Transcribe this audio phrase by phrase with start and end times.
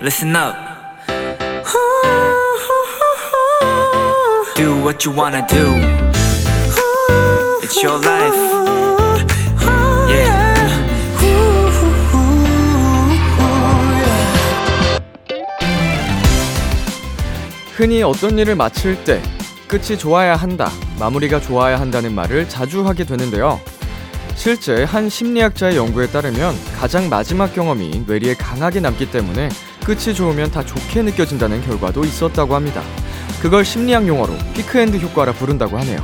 [0.00, 0.54] listen up.
[4.54, 5.74] Do what you wanna do.
[7.62, 8.36] It's your life.
[10.08, 10.58] Yeah.
[17.74, 19.22] 흔히 어떤 일을 마칠 때
[19.68, 23.60] 끝이 좋아야 한다, 마무리가 좋아야 한다는 말을 자주 하게 되는데요.
[24.34, 29.48] 실제 한 심리학자의 연구에 따르면 가장 마지막 경험이 뇌리에 강하게 남기 때문에
[29.88, 32.82] 끝이 좋으면 다 좋게 느껴진다는 결과도 있었다고 합니다.
[33.40, 35.98] 그걸 심리학 용어로 peak-end 효과라 부른다고 하네요.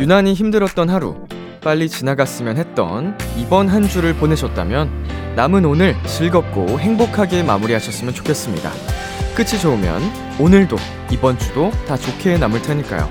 [0.00, 1.28] 유난히 힘들었던 하루,
[1.62, 8.99] 빨리 지나갔으면 했던 이번 한 주를 보내셨다면 남은 오늘 즐겁고 행복하게 마무리하셨으면 좋겠습니다.
[9.40, 10.02] 끝이 좋으면
[10.38, 10.76] 오늘도
[11.10, 13.10] 이번 주도 다 좋게 남을 테니까요.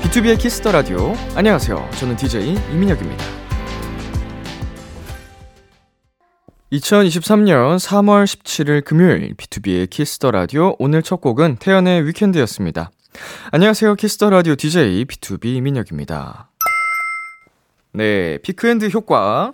[0.00, 1.12] 비투비의 키스 더 라디오.
[1.34, 1.90] 안녕하세요.
[1.94, 3.24] 저는 DJ 이민혁입니다.
[6.70, 12.92] 2023년 3월 17일 금요일 비투비의 키스 더 라디오 오늘 첫 곡은 태연의 Weekend였습니다.
[13.50, 13.96] 안녕하세요.
[13.96, 16.48] 키스 더 라디오 DJ 비투비 이민혁입니다.
[17.90, 19.50] 네, peak-end 효과.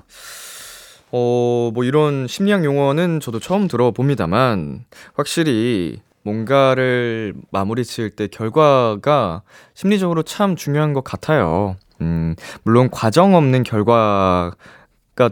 [1.13, 9.43] 어, 뭐 이런 심리학 용어는 저도 처음 들어봅니다만, 확실히 뭔가를 마무리 지을 때 결과가
[9.75, 11.77] 심리적으로 참 중요한 것 같아요.
[12.01, 14.57] 음, 물론 과정 없는 결과가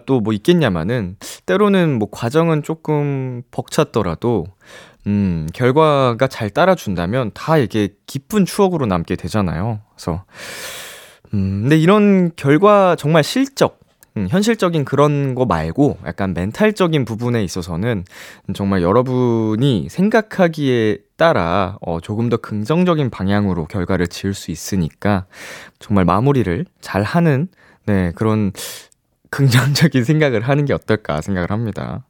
[0.06, 1.16] 또 뭐 있겠냐마는,
[1.46, 4.46] 때로는 뭐 과정은 조금 벅찼더라도,
[5.08, 9.80] 음, 결과가 잘 따라준다면 다 이게 기쁜 추억으로 남게 되잖아요.
[9.94, 10.24] 그래서,
[11.34, 13.80] 음, 근데 이런 결과 정말 실적,
[14.16, 18.04] 음, 현실적인 그런 거 말고 약간 멘탈적인 부분에 있어서는
[18.54, 25.26] 정말 여러분이 생각하기에 따라 어, 조금 더 긍정적인 방향으로 결과를 지을 수 있으니까
[25.80, 27.48] 정말 마무리를 잘 하는
[27.86, 28.52] 네, 그런
[29.30, 32.04] 긍정적인 생각을 하는 게 어떨까 생각을 합니다.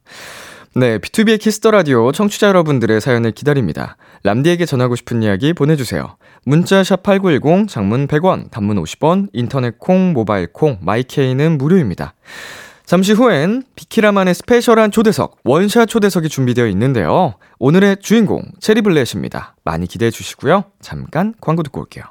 [0.77, 3.95] 네, 비투비의 키스 더 라디오 청취자 여러분들의 사연을 기다립니다.
[4.23, 6.17] 람디에게 전하고 싶은 이야기 보내주세요.
[6.43, 12.13] 문자 샵 8910, 장문 100원, 단문 50원, 인터넷 콩, 모바일 콩, 마이케이는 무료입니다.
[12.85, 17.35] 잠시 후엔 비키라만의 스페셜한 초대석, 원샷 초대석이 준비되어 있는데요.
[17.57, 19.55] 오늘의 주인공, 체리블렛입니다.
[19.63, 20.65] 많이 기대해 주시고요.
[20.81, 22.03] 잠깐 광고 듣고 올게요.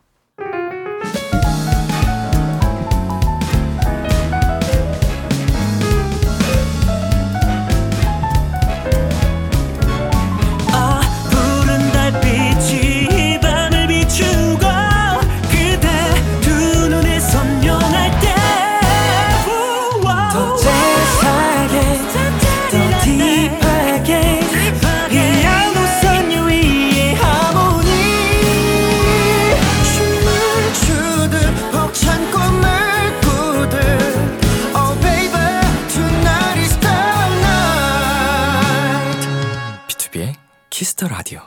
[40.85, 41.41] 키스 더 라디오.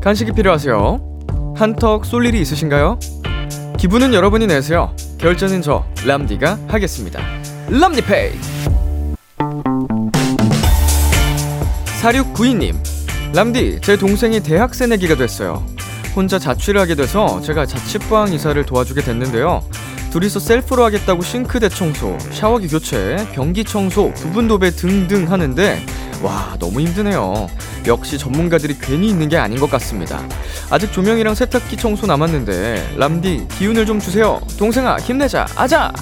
[0.00, 1.54] 간식이 필요하세요?
[1.56, 2.98] 한턱 쏠 일이 있으신가요?
[3.78, 4.92] 기분은 여러분이 내세요.
[5.18, 7.20] 결제는 저 람디가 하겠습니다.
[7.68, 8.32] 람디페이.
[12.02, 12.74] 4692님,
[13.36, 15.64] 람디, 제 동생이 대학 새내기가 됐어요.
[16.16, 19.62] 혼자 자취를 하게 돼서 제가 자취방 이사를 도와주게 됐는데요.
[20.10, 25.84] 둘이서 셀프로 하겠다고 싱크대 청소, 샤워기 교체, 변기 청소, 부분 도배 등등 하는데
[26.22, 27.48] 와 너무 힘드네요.
[27.86, 30.20] 역시 전문가들이 괜히 있는 게 아닌 것 같습니다.
[30.68, 34.40] 아직 조명이랑 세탁기 청소 남았는데 람디 기운을 좀 주세요.
[34.58, 35.46] 동생아 힘내자.
[35.56, 35.92] 아자.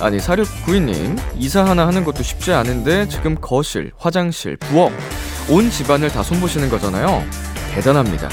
[0.00, 4.92] 아니 4692님 이사 하나 하는 것도 쉽지 않은데 지금 거실, 화장실, 부엌
[5.50, 7.22] 온 집안을 다 손보시는 거잖아요.
[7.74, 8.28] 대단합니다.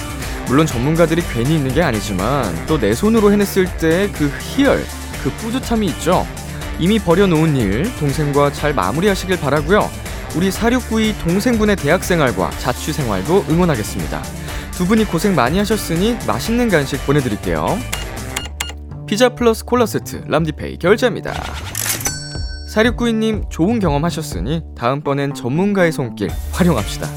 [0.47, 4.83] 물론 전문가들이 괜히 있는 게 아니지만 또 내 손으로 해냈을 때 그 희열,
[5.23, 6.25] 그 뿌듯함이 있죠.
[6.79, 9.89] 이미 버려놓은 일 동생과 잘 마무리하시길 바라고요.
[10.35, 14.21] 우리 4692 동생분의 대학 생활과 자취 생활도 응원하겠습니다.
[14.71, 17.77] 두 분이 고생 많이 하셨으니 맛있는 간식 보내드릴게요.
[19.07, 21.33] 피자 플러스 콜라 세트 람디페이 결제입니다.
[22.75, 27.07] 4692님 좋은 경험 하셨으니 다음번엔 전문가의 손길 활용합시다.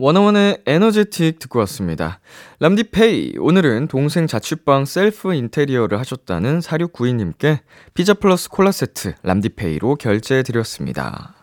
[0.00, 2.20] 워너원의 Energetic 듣고 왔습니다.
[2.60, 7.58] 람디페이, 오늘은 동생 자취방 셀프 인테리어를 하셨다는 4692님께
[7.92, 11.34] 피자 플러스 콜라 세트 람디페이로 결제해드렸습니다.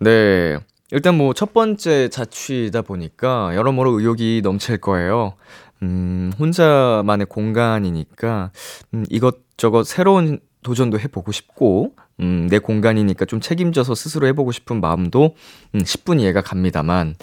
[0.00, 0.56] 네.
[0.92, 5.34] 일단 뭐 첫 번째 자취다 보니까 여러모로 의욕이 넘칠 거예요.
[5.82, 8.50] 음, 혼자만의 공간이니까,
[8.94, 15.34] 음, 이것저것 새로운 도전도 해보고 싶고, 음, 내 공간이니까 좀 책임져서 스스로 해보고 싶은 마음도,
[15.74, 17.14] 음, 10분 이해가 갑니다만,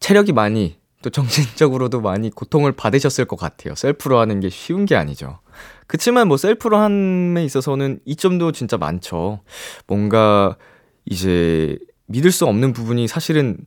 [0.00, 3.74] 체력이 많이, 또 정신적으로도 많이 고통을 받으셨을 것 같아요.
[3.76, 5.38] 셀프로 하는 게 쉬운 게 아니죠.
[5.86, 9.40] 그치만 뭐 셀프로 함에 있어서는 이점도 진짜 많죠.
[9.86, 10.56] 뭔가,
[11.06, 13.58] 이제, 믿을 수 없는 부분이 사실은,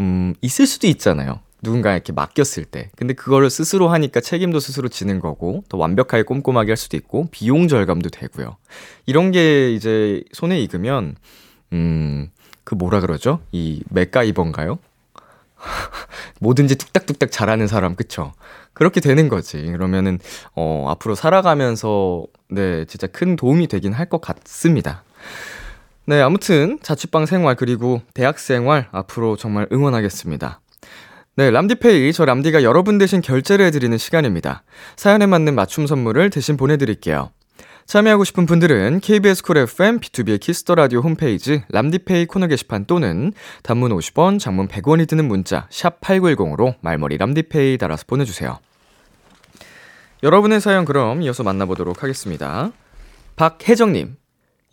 [0.00, 1.40] 음, 있을 수도 있잖아요.
[1.66, 2.90] 누군가에게 맡겼을 때.
[2.96, 7.68] 근데 그거를 스스로 하니까 책임도 스스로 지는 거고, 더 완벽하게 꼼꼼하게 할 수도 있고, 비용
[7.68, 8.56] 절감도 되고요.
[9.06, 11.16] 이런 게 이제 손에 익으면,
[11.72, 12.30] 음,
[12.64, 13.40] 그 뭐라 그러죠?
[13.52, 14.78] 이 맥가이버인가요?
[16.40, 18.32] 뭐든지 뚝딱뚝딱 잘하는 사람, 그쵸?
[18.72, 19.62] 그렇게 되는 거지.
[19.66, 20.18] 그러면은,
[20.54, 25.02] 어, 앞으로 살아가면서, 네, 진짜 큰 도움이 되긴 할 것 같습니다.
[26.04, 30.60] 네, 아무튼, 자취방 생활, 그리고 대학 생활, 앞으로 정말 응원하겠습니다.
[31.38, 34.62] 네, 람디페이, 저 람디가 여러분 대신 결제를 해드리는 시간입니다.
[34.96, 37.30] 사연에 맞는 맞춤 선물을 대신 보내드릴게요.
[37.84, 43.34] 참여하고 싶은 분들은 KBS 쿨 FM 비투비의 키스 더 라디오 홈페이지 람디페이 코너 게시판 또는
[43.62, 48.58] 단문 50원, 장문 100원이 드는 문자 샵 8910으로 말머리 람디페이 달아서 보내 주세요.
[50.22, 52.72] 여러분의 사연 그럼 이어서 만나 보도록 하겠습니다.
[53.36, 54.16] 박혜정 님,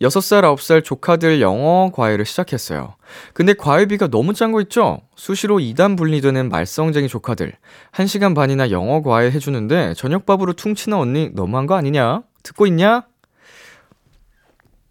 [0.02, 2.96] 6살, 9살 조카들 영어 과외를 시작했어요.
[3.32, 5.00] 근데 과외비가 너무 짠 거 있죠?
[5.14, 7.52] 수시로 2단 분리되는 말썽쟁이 조카들.
[7.92, 12.22] 1시간 반이나 영어 과외 해주는데 저녁밥으로 퉁치는 언니 너무한 거 아니냐?
[12.42, 13.04] 듣고 있냐?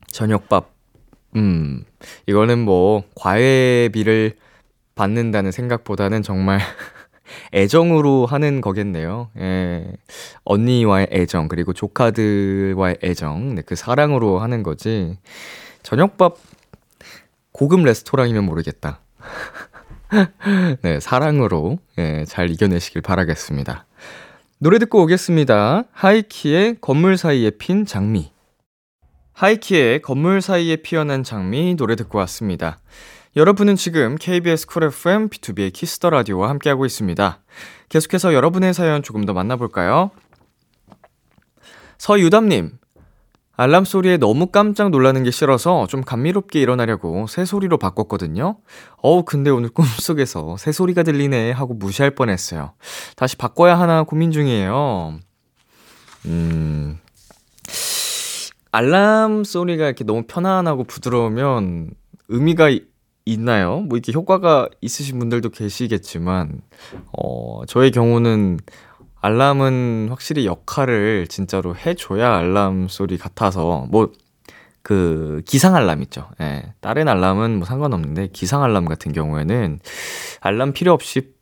[0.07, 0.71] 저녁밥.
[1.35, 1.83] 음,
[2.27, 4.35] 이거는 뭐, 과외비를
[4.95, 6.59] 받는다는 생각보다는 정말
[7.53, 9.29] 애정으로 하는 거겠네요.
[9.39, 9.85] 예.
[10.43, 15.17] 언니와의 애정, 그리고 조카들과의 애정, 네, 그 사랑으로 하는 거지.
[15.83, 16.37] 저녁밥
[17.51, 18.99] 고급 레스토랑이면 모르겠다.
[20.81, 23.85] 네, 사랑으로, 예, 잘 이겨내시길 바라겠습니다.
[24.59, 25.83] 노래 듣고 오겠습니다.
[25.91, 28.31] 하이키의 건물 사이에 핀 장미.
[29.33, 32.79] 하이키의 건물 사이에 피어난 장미 노래 듣고 왔습니다.
[33.35, 37.39] 여러분은 지금 KBS 쿨 FM BTOB의 키스 더 라디오와 함께하고 있습니다.
[37.89, 40.11] 계속해서 여러분의 사연 조금 더 만나볼까요?
[41.97, 42.77] 서유담님,
[43.55, 48.57] 알람 소리에 너무 깜짝 놀라는 게 싫어서 좀 감미롭게 일어나려고 새소리로 바꿨거든요.
[48.97, 52.73] 어우, 근데 오늘 꿈속에서 새소리가 들리네 하고 무시할 뻔했어요.
[53.15, 55.17] 다시 바꿔야 하나 고민 중이에요.
[56.25, 56.99] 음,
[58.71, 61.95] 알람 소리가 이렇게 너무 편안하고 부드러우면
[62.27, 62.69] 의미가
[63.25, 63.79] 있나요?
[63.81, 66.61] 뭐 이렇게 효과가 있으신 분들도 계시겠지만,
[67.17, 68.59] 어, 저의 경우는
[69.21, 74.11] 알람은 확실히 역할을 진짜로 해줘야 알람 소리 같아서, 뭐,
[74.81, 76.29] 그, 기상 알람 있죠.
[76.41, 76.73] 예.
[76.81, 79.79] 다른 알람은 뭐 상관없는데, 기상 알람 같은 경우에는
[80.41, 81.33] 알람 필요 없이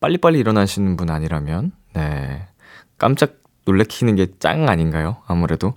[0.00, 2.46] 빨리빨리 일어나시는 분 아니라면, 네.
[2.98, 5.16] 깜짝 놀래키는 게 짱 아닌가요?
[5.26, 5.72] 아무래도.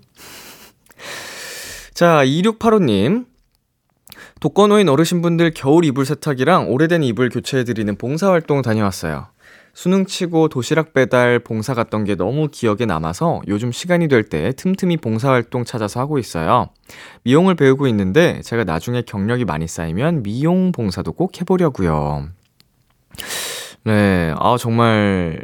[1.94, 3.26] 자, 2685님.
[4.40, 9.28] 독거노인 어르신분들 겨울 이불 세탁이랑 오래된 이불 교체해드리는 봉사활동 다녀왔어요.
[9.74, 14.98] 수능 치고 도시락 배달 봉사 갔던 게 너무 기억에 남아서 요즘 시간이 될 때 틈틈이
[14.98, 16.70] 봉사활동 찾아서 하고 있어요.
[17.24, 22.28] 미용을 배우고 있는데 제가 나중에 경력이 많이 쌓이면 미용 봉사도 꼭 해보려고요.
[23.84, 25.44] 네, 아, 정말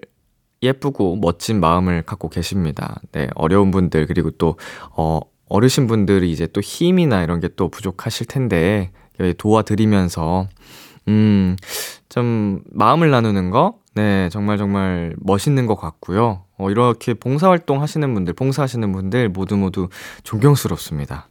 [0.64, 3.00] 예쁘고 멋진 마음을 갖고 계십니다.
[3.12, 4.58] 네, 어려운 분들, 그리고 또,
[4.96, 8.92] 어, 어르신분들이 이제 또 힘이나 이런 게 또 부족하실 텐데,
[9.38, 10.48] 도와드리면서,
[11.08, 11.56] 음,
[12.10, 16.46] 좀, 마음을 나누는 거, 네, 정말 정말 멋있는 것 같고요.
[16.58, 19.90] 어, 이렇게 봉사활동 하시는 분들, 봉사하시는 분들 모두 모두
[20.24, 21.30] 존경스럽습니다.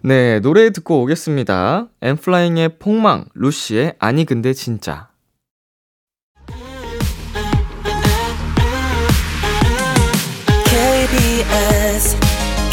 [0.00, 1.88] 네, 노래 듣고 오겠습니다.
[2.00, 5.08] 엠플라잉의 폭망, 루시의 아니 근데 진짜.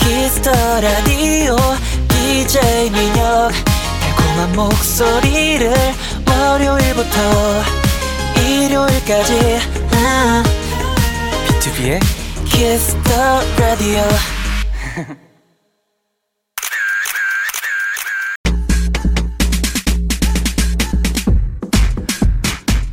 [0.06, 1.56] 키스 더 라디오
[2.10, 3.52] DJ 민혁
[4.00, 5.74] 달콤한 목소리를
[6.30, 7.20] 월요일부터
[8.40, 9.60] 일요일까지.
[9.94, 10.44] 아,
[11.48, 12.00] BTOB의
[12.46, 14.04] 키스 더 라디오.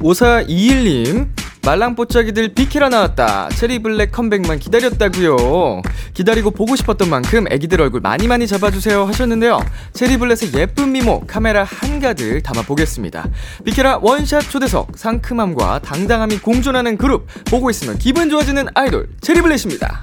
[0.01, 1.29] 5421님,
[1.65, 3.49] 말랑뽀짝이들 비키라 나왔다.
[3.51, 9.61] 체리블렛 컴백만 기다렸다고요 기다리고 보고 싶었던 만큼 애기들 얼굴 많이 많이 잡아주세요 하셨는데요.
[9.93, 13.29] 체리블렛의 예쁜 미모 카메라 한가득 담아보겠습니다.
[13.65, 20.03] 비키라 원샷 초대석 상큼함과 당당함이 공존하는 그룹 보고 있으면 기분 좋아지는 아이돌 체리블렛입니다.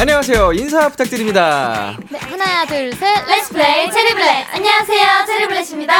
[0.00, 0.54] 안녕하세요.
[0.54, 1.94] 인사 부탁드립니다.
[2.08, 3.06] 네, 하나, 둘, 셋.
[3.28, 4.54] Let's play 체리블렛.
[4.54, 5.94] 안녕하세요, 체리블렛입니다.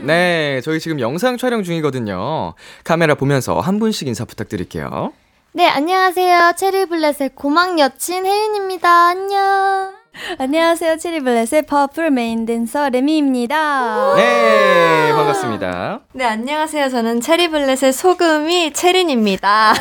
[0.00, 2.54] 네, 저희 지금 영상 촬영 중이거든요.
[2.82, 5.12] 카메라 보면서 한 분씩 인사 부탁드릴게요.
[5.52, 6.54] 네, 안녕하세요.
[6.56, 8.90] 체리블렛의 고막 여친 혜윤입니다.
[8.90, 9.92] 안녕.
[10.36, 10.98] 안녕하세요.
[10.98, 14.14] 체리블렛의 purple 메인 댄서 레미입니다.
[14.16, 16.00] 네, 반갑습니다.
[16.14, 16.88] 네, 안녕하세요.
[16.88, 19.72] 저는 체리블렛의 소금이 체린입니다.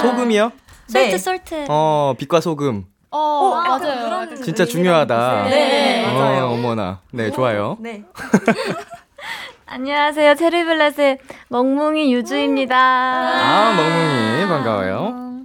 [0.00, 0.52] 소금이요?
[0.88, 1.18] salt, 네.
[1.18, 1.66] salt.
[1.68, 2.84] 어, 빛과 소금.
[3.10, 4.26] 어, 맞아요.
[4.42, 5.44] 진짜 중요하다.
[5.48, 6.46] 네, 어, 맞아요.
[6.48, 7.00] 어머나.
[7.12, 7.76] 네, 좋아요.
[7.80, 8.04] 네.
[9.66, 10.34] 안녕하세요.
[10.34, 11.18] 체리블렛의
[11.48, 12.76] 멍뭉이 유주입니다.
[12.76, 14.48] 아, 멍뭉이.
[14.48, 15.42] 반가워요.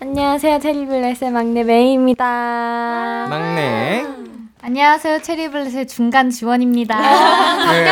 [0.00, 0.58] 안녕하세요.
[0.60, 3.26] 체리블렛의 막내 메이입니다.
[3.28, 4.06] 막내.
[4.62, 5.20] 안녕하세요.
[5.22, 6.98] 체리블렛의 중간 지원입니다.
[7.70, 7.84] 네.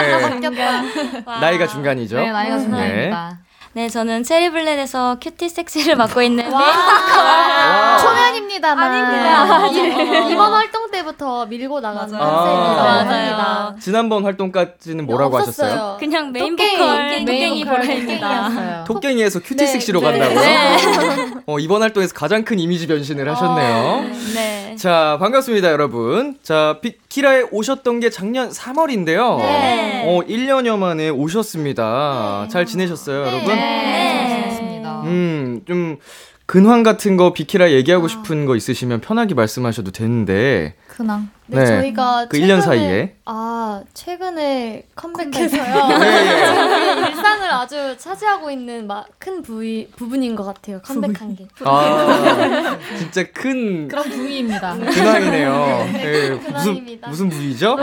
[1.41, 2.17] 나이가 중간이죠.
[2.17, 3.39] 네, 나이가 중간입니다.
[3.77, 7.99] 네, 저는 체리블렛에서 cutie sexy를 맡고 있는 와.
[7.99, 8.89] 초면입니다만.
[8.93, 9.67] 아닙니다.
[9.67, 12.37] 이- 이번 활동 때부터 밀고 나가서 맞아요.
[12.37, 13.05] 컨셉입니다.
[13.05, 13.77] 맞아요.
[13.81, 15.97] 지난번 활동까지는 뭐라고 하셨어요?
[15.99, 18.29] 그냥 메인 토깽이, 보컬 메인 토깽이 보컬 보라입니다.
[18.49, 18.85] 토깽이였어요.
[18.87, 20.19] 토깽이에서 cutie 네, sexy로 네.
[20.21, 21.43] 간다고요?
[21.47, 24.05] 어, 이번 활동에서 가장 큰 이미지 변신을 하셨네요.
[24.35, 24.77] 네.
[24.79, 26.37] 자, 반갑습니다, 여러분.
[26.45, 29.39] 자, 비키라에 오셨던 게 작년 3월인데요.
[29.39, 30.03] 네.
[30.05, 32.49] 어, 1년여 만에 오셨습니다.
[32.51, 33.55] 잘 지내셨어요, 여러분?
[33.55, 34.83] 네.
[35.05, 35.99] 음, 좀
[36.47, 40.75] 근황 같은 거 비키라 얘기하고 싶은 거 있으시면 편하게 말씀하셔도 되는데.
[40.89, 41.31] 근황.
[41.47, 43.17] 네, 네, 저희가 그 1년 최근에- 사이에.
[43.25, 45.89] 아 최근에 컴백해서요.
[45.99, 46.53] 네,
[47.01, 50.81] 우리 일상을 아주 차지하고 있는 막큰 부위 부분인 것 같아요.
[50.83, 51.47] 컴백한 게.
[51.65, 54.75] 아, 진짜 큰 그런 부위입니다.
[54.77, 55.91] 근황이네요.
[55.95, 57.09] 네, 무슨, 근황입니다.
[57.09, 57.79] 무슨 부위죠?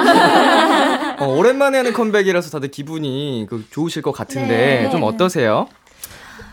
[1.20, 4.89] 어, 오랜만에 하는 컴백이라서 다들 기분이 그 좋으실 것 같은데, 네.
[4.91, 5.68] 좀 어떠세요?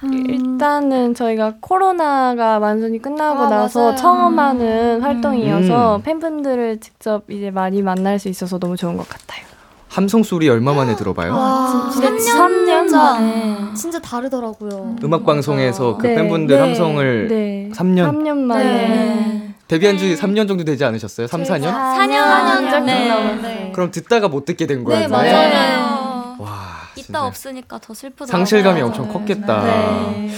[0.02, 3.96] 일단은 저희가 코로나가 완전히 끝나고 아, 나서 맞아요.
[3.96, 6.02] 처음 하는 활동이어서 음.
[6.02, 9.46] 팬분들을 직접 이제 많이 만날 수 있어서 너무 좋은 것 같아요.
[9.88, 11.32] 함성 소리 얼마 만에 들어봐요?
[11.32, 14.96] 와, 진짜 3년 진짜 만에 진짜 다르더라고요.
[15.02, 17.70] 음악 방송에서 그 네, 팬분들 네, 함성을 네.
[17.74, 19.54] 3년 3년 만에 네.
[19.66, 21.26] 데뷔한 지 3년 정도 되지 않으셨어요?
[21.26, 21.72] 3, 4년?
[21.72, 23.08] 4년 조금 네.
[23.08, 23.72] 넘었어요.
[23.72, 25.00] 그럼 듣다가 못 듣게 된 거예요.
[25.00, 26.36] 네, 맞아요.
[26.38, 26.67] 와,
[26.98, 28.30] 이따 진짜 없으니까 더 슬프더라고요.
[28.32, 29.64] 상실감이 엄청 컸겠다.
[29.64, 30.30] 네.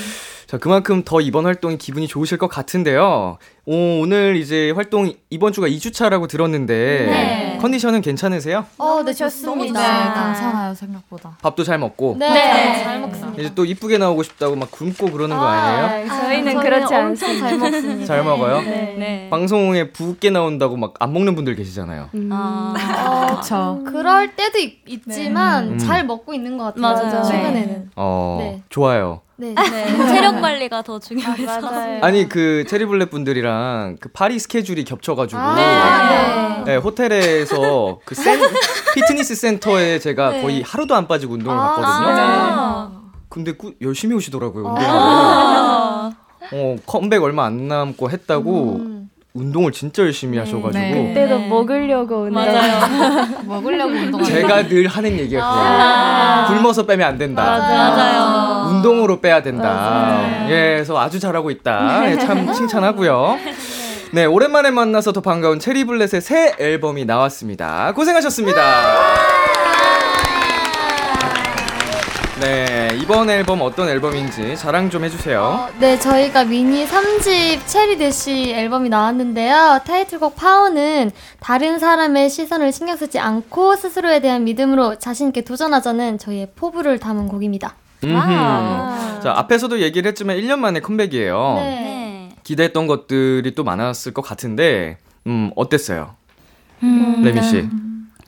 [0.50, 3.38] 자, 그만큼 더 이번 활동이 기분이 좋으실 것 같은데요.
[3.66, 7.59] 오, 오늘 이제 활동 이번 주가 2주차라고 들었는데 네.
[7.61, 8.66] 컨디션은 괜찮으세요?
[8.78, 9.80] 어, 네, 좋습니다.
[9.80, 11.38] 괜찮아요 생각보다.
[11.40, 12.83] 밥도 잘 먹고 네, 네.
[12.83, 13.40] 잘 먹습니다.
[13.40, 16.11] 이제 또 이쁘게 나오고 싶다고 막 굶고 그러는 거 아니에요?
[16.11, 17.49] 아, 저희는 그렇지 않습니다.
[17.49, 18.04] 잘 먹습니다.
[18.07, 18.61] 잘 먹어요?
[18.62, 18.97] 네.
[18.99, 19.28] 네.
[19.30, 22.09] 방송에 붓게 나온다고 막 안 먹는 분들 계시잖아요.
[22.14, 22.28] 음.
[22.33, 22.75] 어,
[23.28, 23.85] 그렇죠.
[23.87, 25.78] 그럴 때도 있, 지만 네.
[25.78, 26.83] 잘 먹고 있는 것 같아요.
[26.83, 27.23] 맞아요.
[27.23, 27.90] 최근에는.
[27.95, 28.62] 어, 네.
[28.69, 29.21] 좋아요.
[29.41, 29.55] 네.
[30.09, 31.61] 체력 관리가 더 중요해서.
[31.61, 32.01] 맞아요.
[32.03, 38.39] 아니 그 체리블렛 분들이랑 그 파리 스케줄이 겹쳐가지고 아, 네, 호텔에서 그 센,
[38.95, 40.43] 피트니스 센터에 제가 네.
[40.43, 43.01] 거의 하루도 안 빠지고 운동을 아, 갔거든요.
[43.29, 44.87] 근데 꾸, 열심히 오시더라고요 운동을.
[44.87, 46.11] 아.
[46.53, 49.11] 어 컴백 얼마 안 남고 했다고 음.
[49.33, 51.09] 운동을 진짜 열심히 하셔가지고 네.
[51.09, 51.49] 그때도 네.
[51.49, 52.43] 먹으려고 운동.
[53.47, 56.47] 먹으려고 운동하는 제가 늘 하는 얘기가 아.
[56.47, 56.61] 그거예요.
[56.63, 57.45] 굶어서 빼면 안 된다.
[57.45, 58.50] 맞아요.
[58.71, 60.47] 운동으로 빼야 된다.
[60.49, 62.11] 예, 그래서 아주 잘하고 있다.
[62.11, 63.39] 예, 참 칭찬하고요.
[64.12, 67.93] 네, 오랜만에 만나서 더 반가운 체리블렛의 새 앨범이 나왔습니다.
[67.95, 68.61] 고생하셨습니다.
[72.41, 75.43] 네, 이번 앨범 어떤 앨범인지 자랑 좀 해주세요.
[75.43, 79.81] 어, 네, 저희가 미니 3집 체리 대시 앨범이 나왔는데요.
[79.87, 86.99] 타이틀곡 파워는 다른 사람의 시선을 신경 쓰지 않고 스스로에 대한 믿음으로 자신있게 도전하자는 저희의 포부를
[86.99, 87.75] 담은 곡입니다.
[88.04, 89.21] 음흠.
[89.23, 91.54] 자, 앞에서도 얘기를 했지만 1년 만에 컴백이에요.
[91.57, 91.62] 네.
[91.62, 92.28] 네.
[92.42, 96.14] 기대했던 것들이 또 많았을 것 같은데, 음, 어땠어요?
[96.80, 97.69] 레미 씨.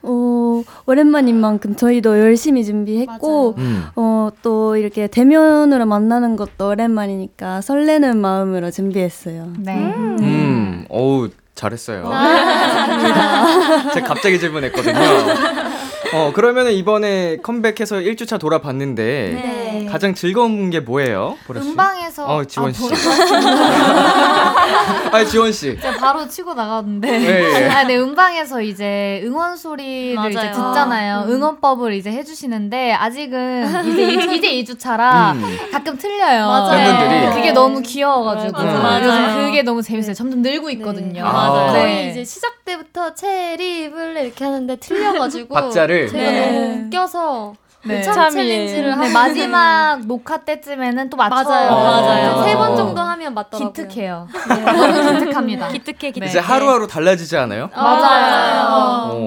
[0.02, 3.84] 오, 오랜만인 만큼 저희도 열심히 준비했고, 음.
[3.96, 9.52] 어, 또 이렇게 대면으로 만나는 것도 오랜만이니까 설레는 마음으로 준비했어요.
[9.58, 9.74] 네.
[9.76, 12.10] 음, 어우, 잘했어요.
[12.12, 14.98] 아, 제가 갑자기 질문했거든요.
[16.14, 19.86] 어, 그러면 이번에 컴백해서 1주차 돌아봤는데, 네.
[19.90, 21.36] 가장 즐거운 게 뭐예요?
[21.46, 21.68] 보라 씨?
[21.70, 22.84] 음방에서 어, 지원 씨.
[22.84, 22.88] 아,
[25.12, 25.78] 아니, 지원 씨.
[25.80, 27.18] 제가 바로 치고 나가는데.
[27.18, 27.70] 네.
[27.70, 30.52] 아, 네, 음방에서 이제 응원 소리를 이제 맞아요.
[30.52, 31.24] 듣잖아요.
[31.28, 35.56] 응원법을 이제 해 주시는데 아직은 이제 이- 이제 2주차라 음.
[35.72, 36.46] 가끔 틀려요.
[36.46, 36.98] 맞아요.
[36.98, 37.34] 팬분들이.
[37.36, 39.04] 그게 너무 귀여워 가지고 맞아요.
[39.04, 40.14] 요즘 그게 너무 재밌어요.
[40.14, 41.24] 점점 늘고 있거든요.
[41.26, 41.32] 아.
[41.32, 41.72] 맞아요.
[41.72, 42.10] 거의 네.
[42.10, 46.01] 이제 시작 때부터 체리 블레 이렇게 하는데 틀려 가지고 박자를?
[46.08, 46.46] 제가 네.
[46.52, 47.54] 너무 웃겨서
[47.84, 48.00] 네.
[48.02, 51.44] 참 챌린지를 네, 마지막 녹화 때쯤에는 또 맞춰요.
[51.44, 51.70] 맞아요.
[51.70, 51.82] 어.
[51.82, 52.42] 맞아요.
[52.44, 52.76] 세번 어.
[52.76, 53.72] 정도 하면 맞더라고요.
[53.72, 54.28] 기특해요.
[54.48, 55.68] 너무 기특합니다.
[55.68, 56.26] 기특해 기특해.
[56.28, 57.70] 이제 하루하루 달라지지 않아요?
[57.74, 58.68] 맞아요.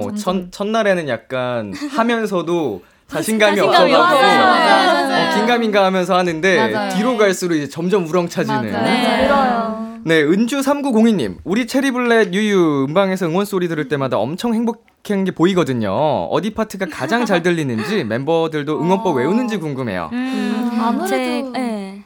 [0.06, 0.12] 어.
[0.16, 3.92] 첫, 첫날에는 약간 하면서도 자신감이 자신감이.
[3.92, 5.32] 맞아요, 맞아요.
[5.32, 6.90] 어, 긴가민가 하면서 하는데 맞아요.
[6.96, 10.02] 뒤로 갈수록 이제 점점 우렁차지는 맞아요.
[10.06, 10.16] 네.
[10.16, 11.38] 네, 은주 3902님.
[11.44, 15.92] 우리 체리블렛 유유 음방에서 응원 소리 들을 때마다 엄청 행복 한게 보이거든요.
[15.92, 20.10] 어디 파트가 가장 잘 들리는지 멤버들도 응원법 외우는지 궁금해요.
[20.14, 22.04] 음, 아무래도- 제, 네.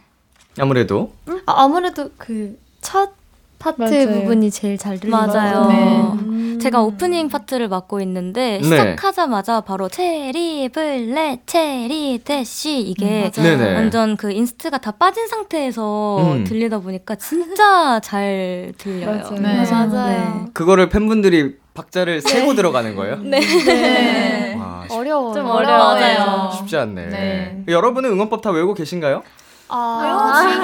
[0.57, 1.13] 아무래도
[1.45, 3.11] 아, 아무래도 그 첫
[3.59, 4.07] 파트 맞아요.
[4.07, 5.65] 부분이 제일 잘것 맞아요.
[5.67, 6.01] 네.
[6.23, 6.59] 음.
[6.61, 8.63] 제가 오프닝 파트를 맡고 있는데 네.
[8.63, 13.29] 시작하자마자 바로 체리 블렛 cherry dash 이게.
[13.31, 13.75] 네네.
[13.75, 16.43] 완전 그 inst가 다 빠진 상태에서 음.
[16.45, 19.21] 들리다 보니까 진짜 잘 들려요.
[19.21, 19.39] 맞아요.
[19.39, 19.65] 네.
[19.71, 20.45] 맞아요.
[20.53, 23.17] 그거를 팬분들이 박자를 세고 들어가는 거예요?
[23.21, 23.39] 네.
[23.39, 24.55] 네.
[24.57, 25.33] 와, 쉽- 어려워요.
[25.33, 25.77] 좀 어려워요.
[25.99, 26.51] 맞아요.
[26.57, 27.05] 쉽지 않네.
[27.07, 27.63] 네.
[27.67, 29.23] 여러분은 응원법 다 외우고 계신가요?
[29.69, 30.57] 아,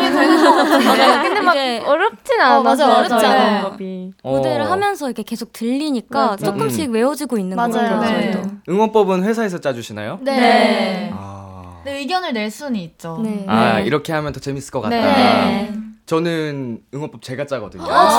[1.24, 1.56] 근데 막
[1.88, 3.70] 어렵진 어, 맞아, 어렵지 않아요.
[3.70, 4.14] 법이.
[4.24, 4.72] 무대를 어.
[4.72, 6.46] 하면서 이렇게 계속 들리니까 맞아.
[6.46, 7.72] 조금씩 외워지고 있는 맞아요.
[7.72, 8.00] 거예요.
[8.00, 8.32] 네.
[8.32, 8.50] 저희도.
[8.70, 10.20] 응원법은 회사에서 짜주시나요?
[10.22, 10.36] 네.
[10.40, 11.12] 네.
[11.14, 13.20] 아, 네, 의견을 낼 수는 있죠.
[13.24, 13.46] 네.
[13.48, 14.96] 아, 이렇게 하면 더 재밌을 것 같다.
[14.96, 15.72] 네.
[16.08, 17.84] 저는 응원법 제가 짜거든요.
[17.90, 18.10] 아,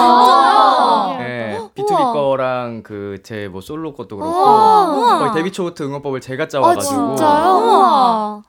[1.19, 1.25] 진짜?
[1.25, 1.69] 네, 우와.
[1.77, 4.35] B2B 거랑 그 제 뭐 솔로 것도 그렇고.
[5.19, 7.49] 거의 데뷔 초부터 응원법을 제가 아, 짜와가지고 진짜요?
[7.49, 8.43] 우와.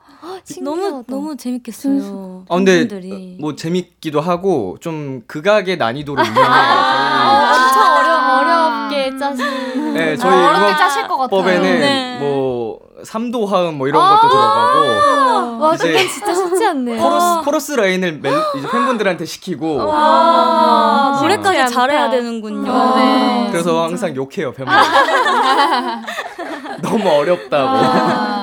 [0.62, 2.44] 너무 너무 재밌겠어요.
[2.48, 3.36] 아 근데 팬분들이.
[3.40, 7.54] 뭐 재밌기도 하고 좀 극악의 난이도로 유명해요.
[7.54, 9.94] 엄청 어려, 어렵게 짜신.
[9.94, 11.40] 네, 저희 아, 어렵게 짜실 것 같아요.
[11.40, 12.18] 응원법에는 네.
[12.20, 16.96] 뭐 삼도 화음 뭐 이런 것도 들어가고 와, 이제 그건 진짜 쉽지 않네.
[16.96, 21.72] 코러스 코러스 라인을 멜, 이제 팬분들한테 시키고 아, 노래까지.
[21.72, 22.72] 잘해야 되는군요.
[22.96, 23.48] 네.
[23.52, 24.74] 그래서 항상 욕해요 팬분.
[26.82, 28.37] 너무 어렵다고.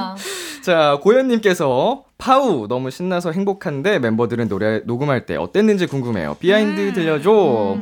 [0.65, 0.95] 아.
[0.95, 6.37] 자, 고현님께서 P.O.W 너무 신나서 행복한데 멤버들은 노래 녹음할 때 어땠는지 궁금해요.
[6.39, 7.77] behind 들려줘.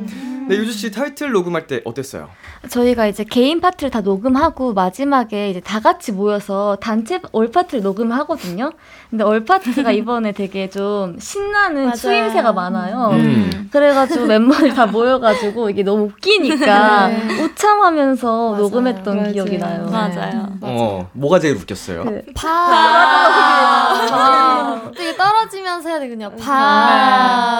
[0.48, 2.28] 네, 유주 씨 타이틀 녹음할 때 어땠어요?
[2.68, 8.72] 저희가 이제 개인 파트를 다 녹음하고 마지막에 이제 다 같이 모여서 단체 all 파트를 녹음하거든요.
[9.10, 11.94] 근데 올 파트가 이번에 되게 좀 신나는 맞아요.
[11.96, 13.10] 추임새가 많아요.
[13.12, 13.68] 음.
[13.70, 17.10] 그래가지고 멤버들 다 모여가지고 이게 너무 웃기니까
[17.42, 18.62] 우참하면서 맞아요.
[18.62, 19.32] 녹음했던 맞아요.
[19.32, 19.86] 기억이 나요.
[19.90, 20.48] 맞아요.
[20.62, 22.04] 어, 뭐가 제일 웃겼어요?
[22.04, 23.64] 그 파.
[24.96, 26.30] 되게 떨어지면서 해야 되거든요.
[26.40, 26.52] 파.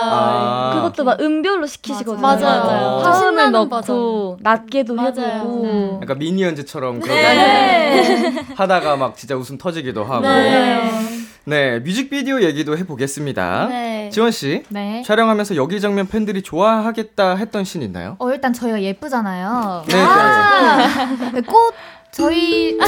[0.06, 0.72] 아.
[0.74, 2.20] 그것도 막 음별로 시키시거든요.
[2.22, 2.40] 맞아요.
[2.64, 2.73] 맞아요.
[2.74, 4.36] 화음을 신나는 넣고 버전.
[4.40, 5.12] 낮게도 맞아요.
[5.14, 8.44] 해보고 약간 미니언즈처럼 네.
[8.56, 10.26] 하다가 막 진짜 웃음 터지기도 하고.
[10.26, 10.90] 네.
[11.46, 11.78] 네.
[11.80, 13.66] 뮤직비디오 얘기도 해보겠습니다.
[13.68, 14.10] 네.
[14.10, 15.02] 지원 씨, 네.
[15.04, 18.16] 촬영하면서 여기 장면 팬들이 좋아하겠다 했던 신 있나요?
[18.18, 19.84] 어, 일단 저희가 예쁘잖아요.
[19.86, 19.94] 네,
[21.32, 21.74] 네, 꽃,
[22.12, 22.78] 저희.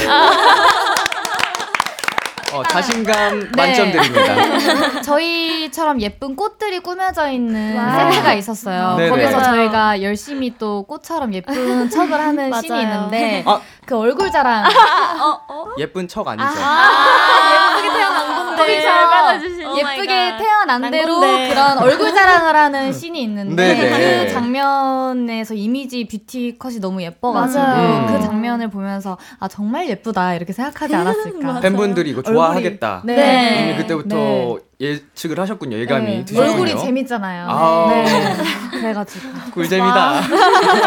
[2.57, 3.47] 어, 자신감 네.
[3.55, 5.01] 만점 드립니다.
[5.01, 8.95] 저희처럼 예쁜 꽃들이 꾸며져 있는 세트가 있었어요.
[8.97, 9.09] 네네.
[9.09, 9.55] 거기서 맞아요.
[9.55, 12.81] 저희가 열심히 또 꽃처럼 예쁜 척을 하는 씬이 맞아요.
[12.83, 13.61] 있는데 아.
[13.85, 14.65] 그 얼굴 자랑
[15.79, 16.49] 예쁜 척 아니죠?
[16.49, 18.57] 예쁘게 태어난 건데.
[18.57, 19.77] 거기서.
[19.77, 21.19] 예쁘게 태어난 대로.
[21.19, 24.25] 그런 얼굴 자랑을 하는 씬이 있는데 네네.
[24.25, 28.07] 그 장면에서 이미지 뷰티 컷이 너무 예뻐가지고 맞아요.
[28.07, 31.59] 그 장면을 보면서 아 정말 예쁘다 이렇게 생각하지 않았을까.
[31.61, 33.01] 팬분들이 이거 좋아 하겠다.
[33.05, 33.69] 네.
[33.69, 34.57] 이미 그때부터 네.
[34.79, 35.77] 예측을 하셨군요.
[35.77, 36.25] 예감이 네.
[36.25, 36.51] 드셨군요.
[36.51, 37.47] 얼굴이 재밌잖아요.
[37.49, 37.87] 아.
[38.77, 38.81] 네.
[38.81, 40.21] 그래가지고 꿀잼이다.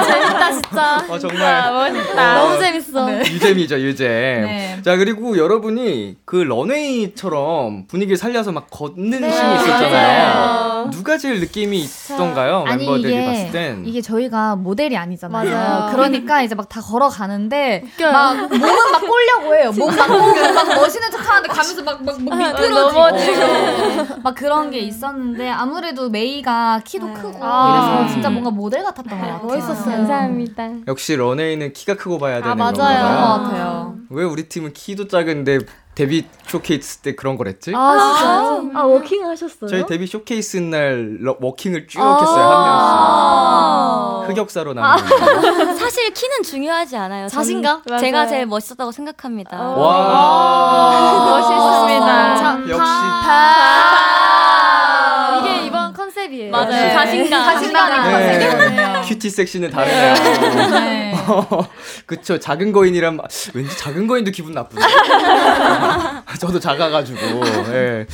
[0.06, 1.04] 재밌다, 진짜.
[1.08, 2.42] 어, 정말 멋있다.
[2.42, 3.18] 어, 너무 재밌어.
[3.20, 4.06] 유잼이죠, 유잼.
[4.08, 4.78] 네.
[4.84, 10.34] 자, 그리고 여러분이 그 런웨이처럼 분위기를 살려서 막 걷는 네, 신이 있었잖아요.
[10.34, 10.90] 맞아요.
[10.90, 12.64] 누가 제일 느낌이 있던가요?
[12.66, 13.82] 아니 멤버들이 이게 봤을 땐.
[13.86, 15.50] 이게 저희가 모델이 아니잖아요.
[15.50, 15.90] 맞아요.
[15.92, 18.12] 그러니까 이제 막 다 걸어가는데 웃겨요.
[18.12, 18.60] 막 몸은
[18.92, 19.72] 막 꼬려고 해요.
[19.76, 27.38] 몸막 막 멋있는 척하는데 가면서 막막 미끄러지고 막 그런 게 있었는데 아무래도 메이가 키도 크고
[27.42, 27.79] 아.
[27.80, 29.46] 이래서 진짜 뭔가 모델 같았던 것 같아요.
[29.46, 29.96] 멋있었어요.
[29.96, 30.68] 감사합니다.
[30.88, 32.72] 역시 runway는 키가 크고 봐야 되는 맞아요.
[32.74, 33.42] 그런 것 건가요?
[33.44, 33.94] 같아요.
[34.10, 35.58] 왜 우리 팀은 키도 작은데
[35.94, 37.72] 데뷔 쇼케이스 때 그런 걸 했지?
[37.74, 38.78] 아, 진짜.
[38.80, 39.68] 아 워킹 하셨어요?
[39.68, 42.18] 저희 데뷔 쇼케이스 날 러- 워킹을 쭉 아.
[42.20, 44.14] 했어요 한 아.
[44.26, 45.04] 명씩 흑역사로 남은
[45.76, 47.26] 사실 키는 중요하지 않아요.
[47.28, 47.82] 자신감?
[48.00, 48.28] 제가 맞아요.
[48.30, 49.58] 제일 멋있었다고 생각합니다.
[49.60, 52.36] 와 멋있습니다.
[52.36, 54.09] 자, 역시 이게 이번
[56.30, 56.50] 컨셉이에요.
[56.50, 56.68] 맞아요.
[56.70, 56.92] 네.
[56.92, 57.44] 자신감.
[57.54, 58.38] 자신감이 네.
[58.48, 59.02] 컨셉이네요.
[59.06, 60.14] cutie sexy는 다르네요
[60.80, 61.14] 네.
[62.06, 64.80] 그쵸 작은 거인이란 마- 왠지 작은 거인도 기분 나쁘네
[66.40, 67.18] 저도 작아가지고
[67.74, 68.06] 예.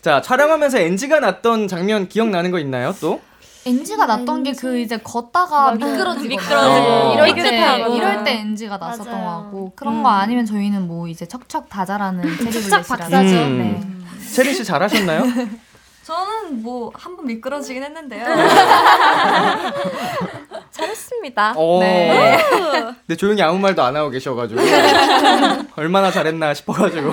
[0.00, 3.20] 자 촬영하면서 NG가 났던 장면 기억나는 거 있나요 또?
[3.64, 7.86] NG가 났던 게 그 이제 걷다가 미끄러지고 미끄러지고 이럴 삐끗 때.
[7.94, 9.24] 이럴 때 NG가 났었던 맞아요.
[9.24, 13.16] 것 같고 그런 거 아니면 저희는 뭐 이제 척척 다자라는 체리 블렛이라는 박사죠.
[13.16, 14.04] 음.
[14.18, 14.30] 네.
[14.32, 15.22] 체린 씨 잘하셨나요?
[16.16, 18.24] 저는 뭐 한 번 미끄러지긴 했는데요.
[20.70, 21.54] 잘했습니다.
[21.56, 21.80] 오.
[21.80, 22.38] 네.
[23.06, 24.60] 근데 조용히 아무 말도 안 하고 계셔가지고
[25.76, 27.12] 얼마나 잘했나 싶어가지고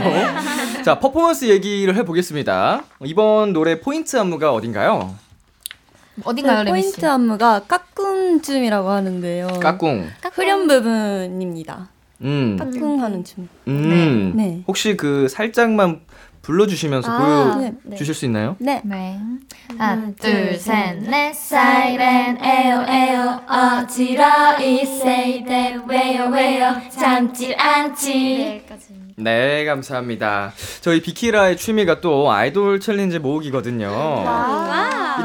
[0.83, 2.83] 자 퍼포먼스 얘기를 해보겠습니다.
[3.05, 5.15] 이번 노래 포인트 안무가 어딘가요?
[6.25, 6.91] 어딘가요, 레미 씨?
[6.91, 9.47] 포인트 안무가 까꿍 춤이라고 하는데요.
[9.61, 10.09] 까꿍.
[10.33, 11.87] 후렴 부분입니다.
[12.21, 12.57] 음.
[12.59, 13.47] 까꿍 하는 춤.
[13.69, 14.33] 음.
[14.35, 14.61] 네.
[14.67, 16.01] 혹시 그 살짝만
[16.49, 18.55] 불러주시면서 아, 보여주실 수 있나요?
[18.57, 18.81] 네.
[18.83, 19.19] 네.
[19.77, 21.31] 하나, 둘, 셋, 넷.
[21.35, 28.65] 사이렌 에어 에어 어지러이 say that 왜요 왜요 참질 않지
[29.15, 30.53] 네, 감사합니다.
[30.81, 33.89] 저희 비키라의 취미가 또 아이돌 challenge 모으기거든요.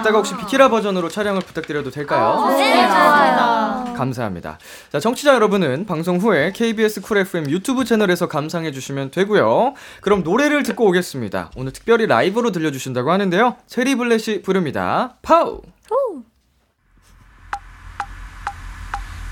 [0.01, 2.49] 이따가 혹시 비키라 버전으로 촬영을 부탁드려도 될까요?
[2.57, 3.54] 네 좋아요
[3.95, 4.59] 감사합니다.
[4.93, 9.75] 자, 청취자 여러분은 방송 후에 KBS 쿨 FM 유튜브 채널에서 감상해 주시면 되고요.
[10.01, 11.51] 그럼 노래를 듣고 오겠습니다.
[11.57, 13.57] 오늘 특별히 라이브로 들려주신다고 하는데요.
[13.67, 15.17] 체리 블렛이 부릅니다.
[15.23, 15.63] P.O.W!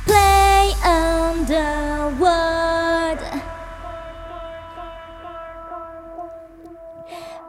[0.05, 3.23] Play on the world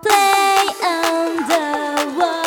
[0.02, 2.43] Play on the world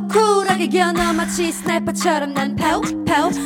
[0.00, 2.80] Cool하게 겨눠 마치 스나이퍼처럼 난 파우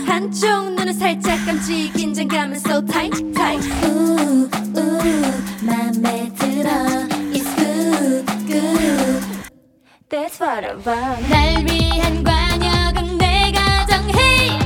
[0.07, 4.49] 한쪽 눈은 살짝 감지 긴장감은 so tight tight ooh,
[5.63, 6.71] 맘에 들어
[7.33, 9.23] It's good, good
[10.09, 14.59] That's what I want 날 위한 관역은 내가 정해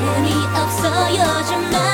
[0.00, 1.89] 일상이 재미없어 요즘만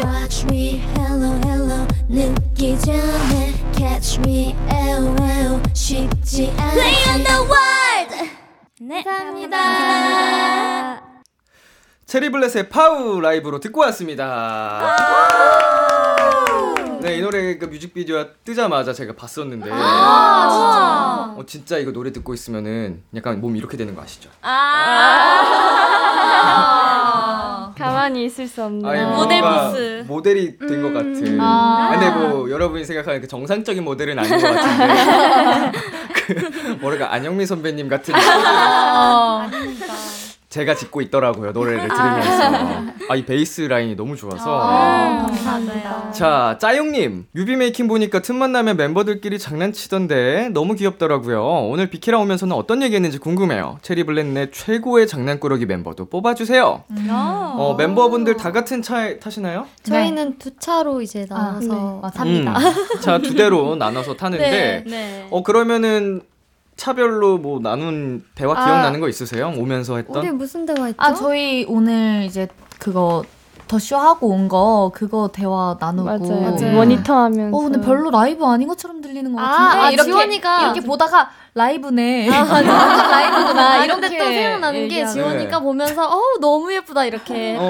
[0.00, 8.30] Watch me hello hello 늦기 전에 catch me LOL 쉽지 않아 Play on the world
[8.80, 9.97] 네 감사합니다
[12.08, 14.96] 체리블렛의 파우 라이브로 듣고 왔습니다.
[17.02, 19.70] 네, 이 노래 그 뮤직비디오가 뜨자마자 제가 봤었는데.
[19.70, 24.30] 어, 진짜 이거 노래 듣고 있으면은 약간 몸이 이렇게 되는 거 아시죠?
[27.76, 30.04] 가만히 있을 수 없는 아니, 모델 포스.
[30.08, 31.38] 모델이 된것 같은.
[31.38, 31.90] 아.
[31.92, 35.72] 근데 뭐 여러분이 생각하는 그 정상적인 모델은 아닌 것 같은데.
[36.14, 36.32] 그
[36.80, 38.14] 뭐랄까 안영미 선배님 같은.
[38.96, 39.48] 어.
[40.48, 42.92] 제가 짓고 있더라고요 노래를 들으면서.
[43.10, 44.60] 아이 베이스 라인이 너무 좋아서.
[44.60, 46.10] 아, 감사합니다.
[46.12, 47.26] 자 짜용님.
[47.32, 51.42] 뮤비 making 보니까 틈만 나면 멤버들끼리 장난치던데 너무 귀엽더라고요.
[51.68, 53.78] 오늘 비키라 오면서는 어떤 얘기했는지 궁금해요.
[53.82, 56.84] 체리블렛의 최고의 장난꾸러기 멤버도 뽑아주세요.
[57.10, 59.66] 어, 멤버분들 다 같은 차에 타시나요?
[59.82, 62.58] 저희는 두 차로 이제 아, 나와서 네, 삽니다.
[62.58, 64.48] 음, 자두 대로 나눠서 타는데.
[64.50, 65.26] 네, 네.
[65.30, 66.22] 어 그러면은
[66.78, 68.64] 차별로 뭐 나눈 대화 아.
[68.64, 69.52] 기억나는 거 있으세요?
[69.56, 70.22] 오면서 했던?
[70.22, 70.96] 우리 무슨 대화 했죠?
[71.02, 73.22] 아 저희 오늘 이제 그거
[73.66, 76.40] 더쇼 하고 온 거 그거 대화 나누고 맞아요.
[76.56, 76.72] 맞아요.
[76.74, 77.54] 모니터 하면서.
[77.54, 81.28] 어 근데 별로 라이브 아닌 것처럼 들리는 것 아, 같은데 아, 이렇게 지원이가- 이렇게 보다가
[81.54, 83.08] 라이브네 아, 맞아.
[83.10, 85.06] 라이브구나 아, 근데 또 생각나는 게.
[85.06, 87.68] 지원이가 보면서 어우 너무 예쁘다 이렇게 어.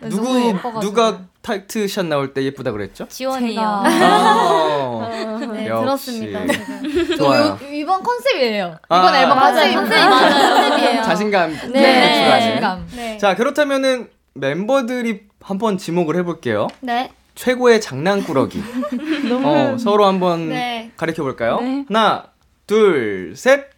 [0.08, 0.54] 누구.
[0.80, 3.06] 누가 tight shot 나올 때 예쁘다 그랬죠?
[3.08, 3.60] 지원이요.
[3.60, 5.08] 아,
[5.52, 5.84] 네 역시.
[6.30, 6.46] 들었습니다.
[6.46, 7.16] 제가.
[7.16, 7.58] 좋아요.
[7.70, 9.38] 이- 이번 컨셉이에요 아, 이번 앨범.
[9.38, 10.00] 컨셉 컨셉이.
[10.00, 11.02] 컨셉이에요.
[11.02, 11.58] 자신감 네.
[11.58, 12.30] 표출하는.
[12.30, 13.18] 자신감 네.
[13.18, 16.68] 자 그렇다면은 멤버들이 한번 지목을 해볼게요.
[16.80, 17.10] 네.
[17.34, 18.62] 최고의 장난꾸러기.
[19.44, 20.92] 어, 서로 한번 네.
[20.96, 21.58] 가르쳐 볼까요?
[21.60, 21.84] 네.
[21.88, 22.26] 하나,
[22.66, 23.70] 둘, 셋.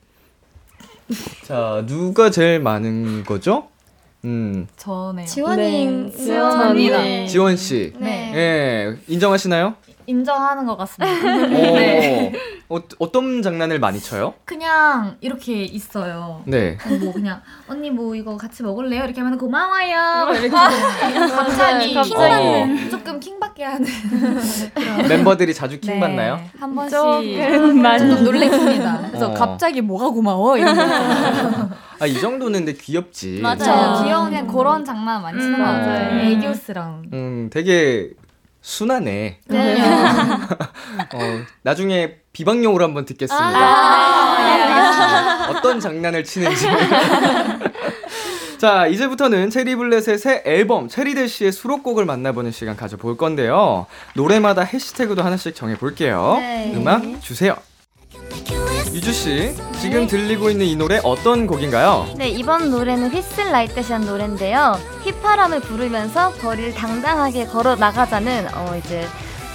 [1.44, 3.68] 자 누가 제일 많은 거죠?
[4.24, 7.02] 음 저네요 지원이 네, 지원이랑.
[7.02, 7.26] 네.
[7.26, 7.92] 지원 씨.
[7.98, 8.32] 네.
[8.34, 9.74] 예 인정하시나요?
[10.06, 11.06] 인정하는 것 같습니다
[11.48, 12.32] 네.
[12.68, 14.34] 어, 어떤 장난을 많이 쳐요?
[14.44, 16.76] 그냥 이렇게 있어요 네.
[17.00, 19.04] 뭐 그냥 언니 뭐 이거 같이 먹을래요?
[19.04, 20.32] 이렇게 하면 고마워요.
[20.32, 22.08] 이렇게 갑자기 갑자기.
[22.10, 23.86] 킹받는 조금 킹받게 하는
[25.08, 26.40] 멤버들이 자주 킹 네, 받나요?
[26.58, 29.08] 한 번씩 조금 놀래킵니다.
[29.08, 29.34] 그래서 어.
[29.34, 30.76] 갑자기 뭐가 고마워 이런.
[31.98, 33.40] 아 이 정도는 근데 귀엽지.
[33.42, 33.58] 맞아요.
[33.58, 36.10] 저 귀여운 그냥 그런 장난 많이 치는 음, 것 같아요.
[36.14, 36.30] 맞아요.
[36.30, 37.10] 애교스러운.
[37.12, 38.10] 음 되게
[38.66, 39.38] 순하네.
[39.46, 39.76] 네.
[41.14, 41.18] 어,
[41.62, 43.48] 나중에 비방용으로 한번 듣겠습니다.
[43.48, 46.66] 아, 어떤 장난을 치는지.
[48.58, 53.86] 자, 이제부터는 체리블렛의 새 앨범 체리대시의 수록곡을 만나보는 시간 가져볼 건데요.
[54.14, 56.38] 노래마다 해시태그도 하나씩 정해볼게요.
[56.40, 56.72] 네.
[56.74, 57.54] 음악 주세요.
[58.92, 62.06] 유주 씨, 지금 들리고 있는 이 노래 어떤 곡인가요?
[62.16, 64.78] 네, 이번 노래는 휘슬 라이트시한 노래인데요.
[65.04, 69.06] 휘파람을 부르면서 거리를 당당하게 걸어 나가자는 어 이제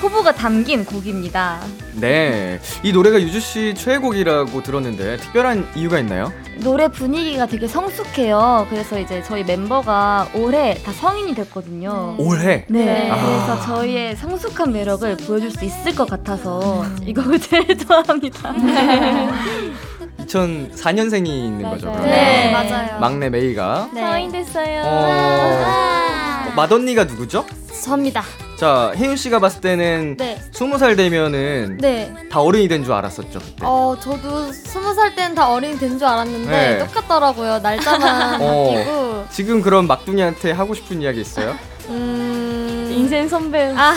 [0.02, 1.60] 포부가 담긴 곡입니다.
[1.94, 6.34] 네, 이 노래가 유주 씨 최애곡이라고 들었는데 특별한 이유가 있나요?
[6.58, 8.66] 노래 분위기가 되게 성숙해요.
[8.72, 12.16] 그래서 이제 저희 멤버가 올해 다 성인이 됐거든요.
[12.18, 12.66] 올해.
[12.68, 12.96] 네, 네.
[13.10, 13.62] 그래서 아.
[13.62, 18.54] 저희의 성숙한 매력을 보여줄 수 있을 것 같아서 이 곡을 제일 좋아합니다.
[20.26, 21.88] 2004년생이 있는 거죠.
[21.88, 22.02] 맞아요.
[22.02, 22.12] 그러면.
[22.12, 23.00] 네, 맞아요.
[23.00, 23.90] 막내 메이가.
[23.94, 24.02] 네.
[24.02, 24.82] 성인 됐어요.
[24.86, 27.46] 어, 맏언니가 누구죠?
[27.84, 28.24] 접니다.
[28.62, 30.40] 자, 혜윤 씨가 봤을 때는 네.
[30.52, 32.14] 스무 살 되면은 네.
[32.32, 33.56] 다 어른이 된 줄 알았었죠 그때.
[33.62, 36.78] 어, 저도 스무 살 때는 다 어른이 된 줄 알았는데 네.
[36.86, 37.58] 똑같더라고요.
[37.58, 38.72] 날짜만 어.
[38.72, 39.26] 바뀌고.
[39.32, 41.56] 지금 그럼 막둥이한테 하고 싶은 이야기 있어요?
[41.90, 42.88] 음.
[42.92, 43.74] 인생 선배.
[43.76, 43.96] 아,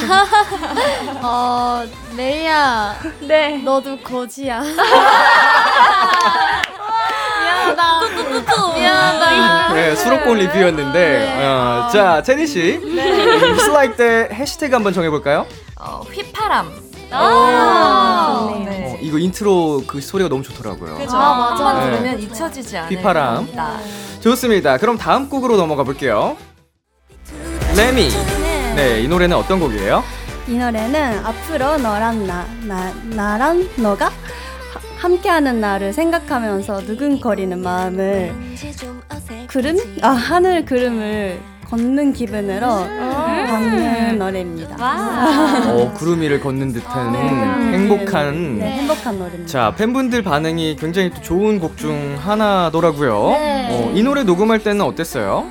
[1.23, 1.85] 어,
[2.17, 3.59] 레이야, 네.
[3.59, 4.63] 너도 거지야.
[7.43, 8.01] 미안하다.
[8.75, 9.75] 미안하다.
[9.75, 11.43] 네, 수록곡 리뷰였는데.
[11.45, 12.81] 어, 자, 제니 씨,
[13.61, 15.47] 슬라이드 때 해시태그 한번 정해볼까요?
[15.81, 16.73] 어, 휘파람.
[17.11, 18.69] 아, 좋네요.
[18.71, 18.93] 네.
[18.95, 20.97] 어, 이거 인트로 그 소리가 너무 좋더라고요.
[20.99, 21.17] 그죠?
[21.17, 21.67] 아, 맞아.
[21.69, 21.91] 한번 네.
[21.99, 23.49] 들으면 잊혀지지 않을 휘파람.
[24.21, 24.79] 좋습니다.
[24.79, 26.37] 그럼 다음 곡으로 넘어가 볼게요.
[27.77, 28.09] 레미.
[28.75, 30.03] 네, 이 노래는 어떤 곡이에요?
[30.49, 34.13] 이 노래는 앞으로 너랑 나, 나 나랑 너가 하-
[35.05, 38.33] 함께하는 날을 생각하면서 누근거리는 마음을
[39.51, 41.39] 구름 아 하늘 구름을
[41.69, 44.77] 걷는 기분으로 담는 노래입니다.
[45.69, 47.15] 어, 구름 위를 걷는 듯한
[47.75, 48.59] 행복한.
[48.59, 49.47] 네, 행복한 노래입니다.
[49.47, 53.31] 자, 팬분들 반응이 굉장히 또 좋은 곡 중 하나더라고요.
[53.33, 53.69] 네.
[53.71, 55.45] 어, 이 노래 녹음할 때는 어땠어요?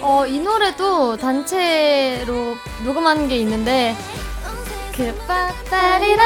[0.00, 3.94] 어, 이 노래도 단체로 녹음하는 게 있는데
[4.94, 6.24] 그 빠빠리라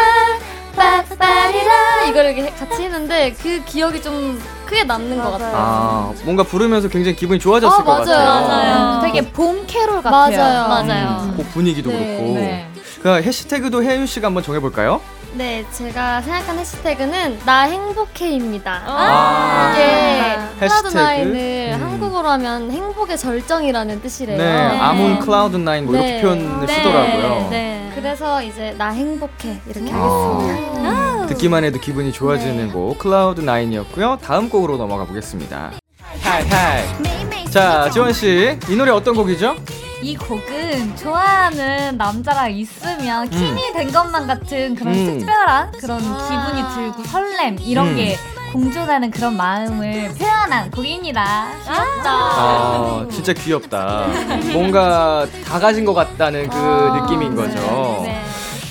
[0.76, 5.52] 빠빠리라 이걸 이렇게 같이 했는데 그 기억이 좀 크게 남는 것 같아요.
[5.56, 8.04] 아, 뭔가 부르면서 굉장히 기분이 좋아졌을 아, 것 맞아요.
[8.04, 8.48] 같아요.
[8.48, 9.02] 맞아요.
[9.02, 10.36] 되게 봄 캐롤 같아요.
[10.36, 10.68] 맞아요.
[10.68, 11.20] 맞아요.
[11.24, 12.16] 음, 곡 분위기도 네.
[12.16, 12.34] 그렇고.
[12.34, 12.68] 네.
[13.02, 15.00] 그 해시태그도 혜윤 씨가 한번 정해볼까요?
[15.34, 18.82] 네, 제가 생각한 해시태그는 나 행복해입니다.
[18.86, 19.72] 아.
[19.74, 20.96] 이게 클라우드 해시태그?
[20.96, 21.82] Nine을 음.
[21.82, 24.38] 한국어로 하면 행복의 절정이라는 뜻이래요.
[24.38, 26.22] 네, 아몬 Cloud Nine 뭐 이렇게 네.
[26.22, 26.74] 표현을 네.
[26.74, 27.48] 쓰더라고요.
[27.50, 27.85] 네.
[27.96, 29.96] 그래서 이제 나 행복해 이렇게 아.
[29.96, 31.26] 하겠습니다.
[31.28, 32.72] 듣기만 해도 기분이 좋아지는 네.
[32.72, 34.18] 곡 Cloud Nine이었고요.
[34.22, 35.72] 다음 곡으로 넘어가 보겠습니다.
[36.20, 37.50] Hi Hi.
[37.50, 39.56] 자, 지원 씨, 이 노래 어떤 곡이죠?
[40.02, 45.18] 이 곡은 좋아하는 남자랑 있으면 킴이 된 것만 같은 그런 음.
[45.18, 47.96] 특별한 그런 기분이 들고 설렘 이런 음.
[47.96, 48.18] 게
[48.56, 51.48] 공존하는 그런 마음을 표현한 곡입니다.
[51.62, 52.10] 귀엽다.
[52.10, 54.06] 아, 진짜 귀엽다.
[54.52, 58.00] 뭔가 다 가진 것 같다는 그 아, 느낌인 거죠.
[58.04, 58.22] 네.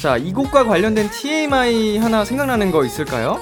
[0.02, 3.40] 자, 이 곡과 관련된 TMI 하나 생각나는 거 있을까요?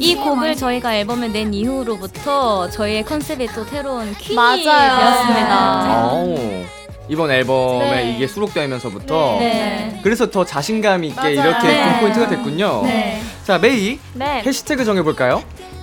[0.00, 4.98] 이 곡을 저희가 앨범을 낸 이후로부터 저희의 컨셉이 또 새로운 퀸이 맞아요.
[4.98, 6.12] 되었습니다.
[6.14, 6.64] 오,
[7.08, 8.12] 이번 앨범에 네.
[8.12, 10.00] 이게 수록되면서부터 네.
[10.02, 11.32] 그래서 더 자신감 있게 맞아요.
[11.50, 11.84] 이렇게 네.
[11.84, 12.82] 본 포인트가 됐군요.
[12.84, 13.20] 네.
[13.44, 14.42] 자, 메이 네.
[14.44, 15.42] 해시태그 정해볼까요?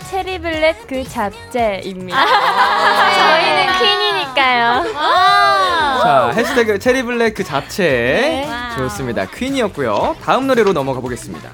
[0.09, 2.17] 체리블렛 그 자체입니다.
[3.15, 4.93] 저희는 퀸이니까요.
[6.01, 7.83] 자, 해시태그 체리블랙 그 잡채.
[7.83, 8.49] 네.
[8.77, 9.25] 좋습니다.
[9.25, 10.15] 퀸이었고요.
[10.23, 11.51] 다음 노래로 넘어가 보겠습니다.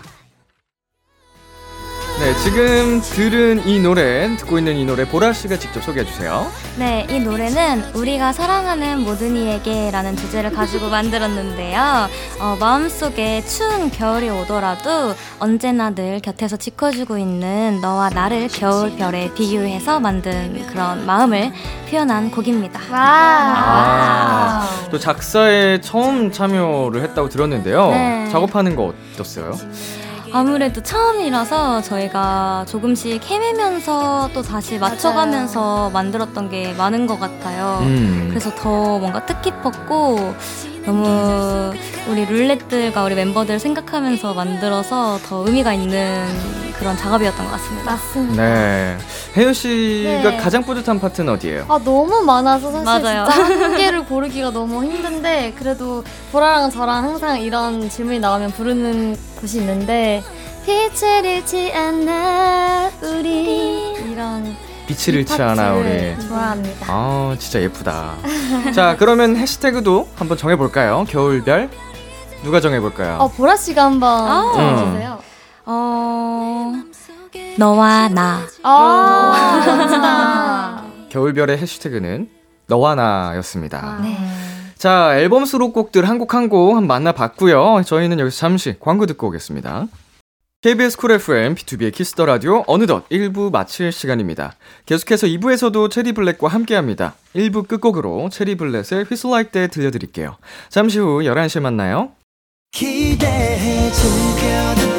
[2.26, 6.48] 네, 지금 들은 이 노래, 듣고 있는 이 노래 보라 씨가 직접 소개해 주세요.
[6.76, 12.10] 네, 이 노래는 우리가 사랑하는 모든 이에게라는 주제를 가지고 만들었는데요.
[12.40, 20.66] 어, 마음속에 추운 겨울이 오더라도 언제나 늘 곁에서 지켜주고 있는 너와 나를 겨울별에 비유해서 만든
[20.66, 21.52] 그런 마음을
[21.92, 22.80] 표현한 곡입니다.
[22.90, 27.92] 아, 또 작사에 처음 참여를 했다고 들었는데요.
[27.92, 28.30] 네.
[28.32, 29.56] 작업하는 거 어땠어요?
[30.36, 37.80] 아무래도 처음이라서 저희가 조금씩 헤매면서 또 다시 맞춰가면서 만들었던 게 많은 것 같아요.
[37.84, 38.28] 음.
[38.28, 40.36] 그래서 더 뭔가 뜻깊었고
[40.86, 41.74] 너무
[42.10, 46.28] 우리 룰렛들과 우리 멤버들 생각하면서 만들어서 더 의미가 있는
[46.78, 47.92] 그런 작업이었던 것 같습니다.
[47.92, 48.44] 맞습니다.
[48.44, 48.98] 네.
[49.36, 50.38] 혜연 씨가 네.
[50.38, 51.66] 가장 뿌듯한 파트는 어디예요?
[51.68, 53.26] 아 너무 많아서 사실 맞아요.
[53.32, 59.60] 진짜 한 개를 고르기가 너무 힘든데 그래도 보라랑 저랑 항상 이런 질문이 나오면 부르는 곳이
[59.60, 60.24] 있는데
[60.66, 64.56] 빛을 잃지 않아 우리 이런
[64.88, 66.16] 빛을 이 잃지 않아 우리.
[66.28, 66.86] 좋아합니다.
[66.90, 68.16] 아, 진짜 예쁘다.
[68.74, 71.06] 자, 그러면 해시태그도 한번 정해볼까요?
[71.08, 71.70] 겨울별?
[72.44, 73.18] 누가 정해볼까요?
[73.20, 74.60] 어 보라 씨가 한번 음.
[74.60, 75.20] 해주세요.
[75.66, 76.74] 어
[77.58, 80.84] 너와 나 아.
[81.10, 82.30] 겨울별의 해시태그는
[82.68, 84.00] 너와 나였습니다.
[84.02, 84.18] 네.
[84.78, 87.82] 자, 앨범 수록곡들 한 곡 한곡 한번 만나봤고요.
[87.86, 89.88] 저희는 여기서 잠시 광고 듣고 오겠습니다.
[90.66, 94.56] KBS 쿨 FM, B2B의 키스터 라디오 어느덧 1부 마칠 시간입니다.
[94.88, 97.14] 계속해서 2부에서도 체리 블랙과 함께 합니다.
[97.36, 100.38] 1부 끝곡으로 체리 블랙의 Whistle Like That 들려드릴게요.
[100.70, 102.14] 잠시 후 11시에 만나요.
[102.72, 104.95] 기대해 즐겨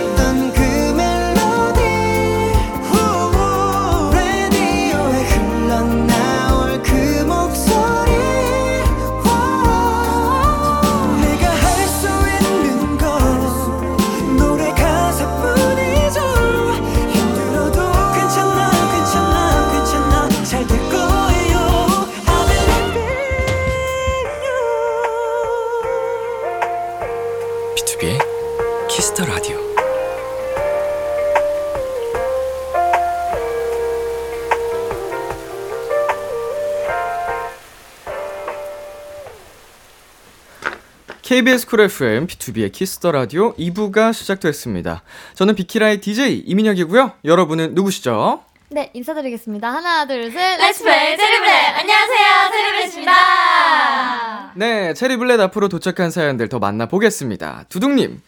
[41.27, 45.03] KBS 쿨 FM, B2B의 키스터 라디오 2부가 시작됐습니다.
[45.35, 47.15] 저는 비키라의 DJ 이민혁이고요.
[47.25, 48.45] 여러분은 누구시죠?
[48.69, 49.69] 네 인사드리겠습니다.
[49.69, 50.61] 하나 둘 셋.
[50.61, 51.79] Let's play 체리블렛.
[51.81, 54.53] 안녕하세요, 체리블렛입니다.
[54.55, 57.65] 네, 체리블렛 앞으로 도착한 사연들 더 만나보겠습니다.
[57.71, 58.21] 두둥님.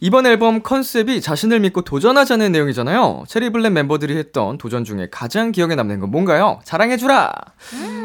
[0.00, 3.24] 이번 앨범 컨셉이 자신을 믿고 도전하자는 내용이잖아요.
[3.28, 6.60] 체리블렛 멤버들이 했던 도전 중에 가장 기억에 남는 건 뭔가요?
[6.64, 7.30] 자랑해주라!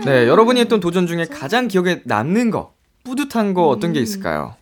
[0.03, 2.73] 네, 여러분이 했던 도전 중에 가장 기억에 남는 거,
[3.12, 4.56] 뿌듯한 거 어떤 게 있을까요?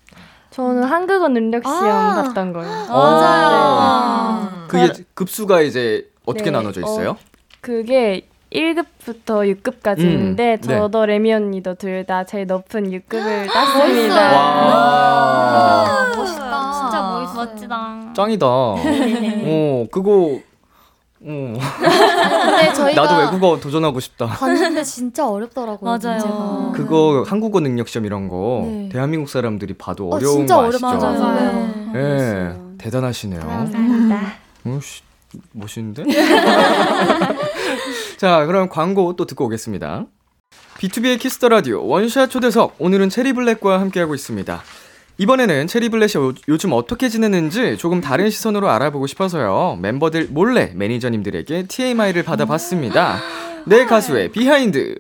[0.51, 2.21] 저는 한국어 능력 시험 아.
[2.23, 2.85] 봤던 거예요.
[2.87, 4.49] 맞아요.
[4.67, 7.17] 그게 급수가 이제 어떻게 네, 나눠져 있어요?
[7.61, 10.77] 그게 1급부터 6급까지 음, 있는데 네.
[10.77, 13.47] 저도 레미 언니도 둘 다 제일 높은 6급을 멋있어요.
[13.47, 14.31] 땄습니다.
[14.37, 16.13] 와.
[16.15, 16.71] 멋있다.
[16.71, 17.45] 진짜 멋있어요.
[17.45, 18.13] 멋지다.
[18.15, 18.45] 짱이다.
[18.47, 20.39] 어, 그거,
[21.27, 21.53] 어.
[21.79, 24.27] 근데 저희가 나도 외국어 도전하고 싶다.
[24.27, 25.97] 봤는데 진짜 어렵더라고요.
[25.99, 26.19] 맞아요.
[26.19, 26.71] 문제가.
[26.75, 28.89] 그거 한국어 능력 시험 이런 거 네.
[28.91, 30.87] 대한민국 사람들이 봐도 어, 어려운 진짜 거 아시죠?
[30.87, 31.23] 어렵죠.
[31.23, 31.73] 맞아요.
[31.95, 33.39] 예, 대단하시네요.
[33.41, 34.21] 감사합니다.
[34.65, 35.01] 어, 씨,
[35.51, 36.03] 멋있는데?
[38.17, 40.05] 자, 그럼 광고 또 듣고 오겠습니다.
[40.77, 44.61] B2B의 키스터 라디오 원샷 초대석 오늘은 체리 블렛과 함께하고 있습니다.
[45.17, 49.77] 이번에는 체리블렛이 요, 요즘 어떻게 지내는지 조금 다른 시선으로 알아보고 싶어서요.
[49.81, 53.19] 멤버들 몰래 매니저님들에게 TMI를 받아봤습니다.
[53.65, 54.97] 내 가수의 behind.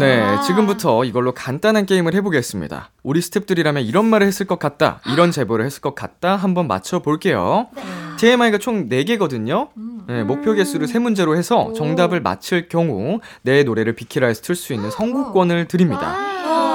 [0.00, 2.90] 네, 지금부터 이걸로 간단한 게임을 해보겠습니다.
[3.02, 7.68] 우리 스탭들이라면 이런 말을 했을 것 같다, 이런 제보를 했을 것 같다, 한번 맞춰볼게요.
[8.18, 9.68] TMI가 총 4개거든요.
[10.08, 15.68] 네, 목표 개수를 3문제로 해서 정답을 맞힐 경우 내 노래를 비키라에서 틀 수 있는 선곡권을
[15.68, 16.16] 드립니다.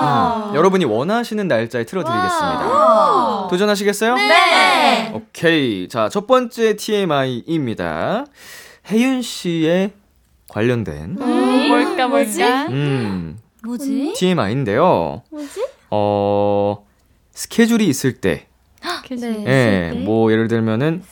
[0.06, 2.68] 음, 여러분이 원하시는 날짜에 틀어드리겠습니다.
[2.68, 3.48] 와.
[3.50, 4.16] 도전하시겠어요?
[4.16, 5.12] 네.
[5.14, 5.88] 오케이.
[5.88, 8.26] 자, 첫 번째 TMI입니다.
[8.92, 9.92] 혜윤 씨의
[10.50, 12.66] 관련된 음, 뭘까 뭘까?
[12.68, 14.14] 음, 뭐지?
[14.16, 15.24] TMI인데요.
[15.32, 15.66] 뭐지?
[15.92, 16.86] 어,
[17.32, 18.48] 스케줄이 있을 때,
[19.10, 19.44] 네.
[19.48, 21.04] 예, 뭐 예를 들면은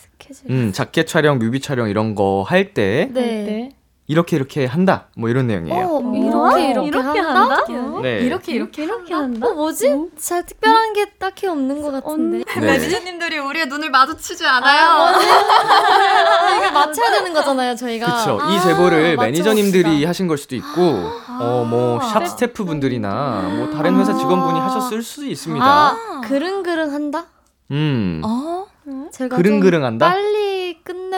[0.49, 3.71] 음, 자켓 촬영, 뮤비 촬영 이런 거 할 때 네.
[4.07, 5.07] 이렇게 이렇게 한다.
[5.15, 5.85] 뭐 이런 내용이에요.
[5.85, 7.55] 어, 이렇게 이렇게, 이렇게 한다?
[7.55, 8.01] 한다?
[8.01, 8.19] 네.
[8.19, 9.47] 이렇게 이렇게 이렇게 한다?
[9.47, 10.09] 어, 뭐지?
[10.17, 12.43] 잘 특별한 게 딱히 없는 것 같은데.
[12.59, 12.59] 네.
[12.59, 15.15] 매니저님들이 우리의 눈을 마주치지 않아요.
[16.57, 18.05] 이거 맞춰야 되는 거잖아요, 저희가.
[18.05, 19.23] 이 아, 제보를 맞춰봅시다.
[19.23, 20.81] 매니저님들이 하신 걸 수도 있고,
[21.39, 25.65] 어, 뭐, 샵 스태프분들이나, 뭐, 다른 회사 직원분이 하셨을 수도 있습니다.
[25.65, 27.25] 아, 그릉그릉 한다?
[27.71, 28.21] 음.
[28.25, 28.65] 어?
[29.11, 30.09] 제가 그릉그릉 좀 한다?
[30.09, 30.42] 빨리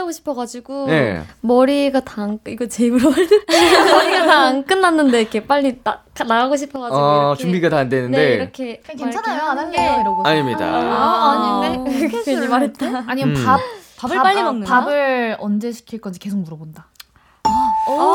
[0.05, 1.23] 끝내고 싶어가지고 네.
[1.41, 6.97] 머리가 다 안 이거 제 입으로 머리가 다 안 끝났는데 이렇게 빨리 나, 나가고 싶어가지고
[6.99, 8.17] 어, 이렇게 준비가 다 안 되는데.
[8.17, 10.65] 네 이렇게 괜찮아요 막안 할래요 이러고 아닙니다.
[10.65, 13.45] 아 아닌데 괜히 말했다 아니면 음.
[13.45, 13.59] 밥
[13.97, 14.67] 밥을 밥, 빨리 아, 먹는다?
[14.79, 16.87] 밥을 언제 시킬 건지 계속 물어본다.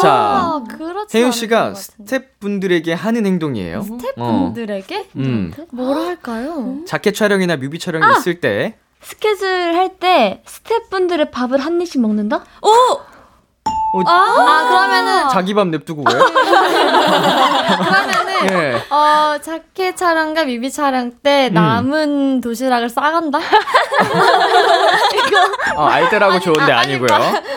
[0.03, 1.75] 자, 아, 그렇지 혜윤 씨가.
[1.75, 3.83] 스태프분들에게 하는 행동이에요.
[3.83, 5.53] 스태프분들에게 음.
[5.71, 6.79] 뭐라 할까요?
[6.87, 12.37] 자켓 촬영이나 뮤비 촬영이 있을 때, 스케줄 할 때 스태프분들의 밥을 한 입씩 먹는다?
[12.63, 12.71] 어,
[14.07, 16.19] 아 그러면은 자기 밥 냅두고 왜요?
[17.77, 18.75] 그러면은 예.
[18.95, 21.55] 어 자켓 촬영과 뮤비 촬영 때 음.
[21.55, 23.39] 남은 도시락을 싸간다?
[25.77, 27.09] 어, 알뜰하고 좋은데 아 니고요.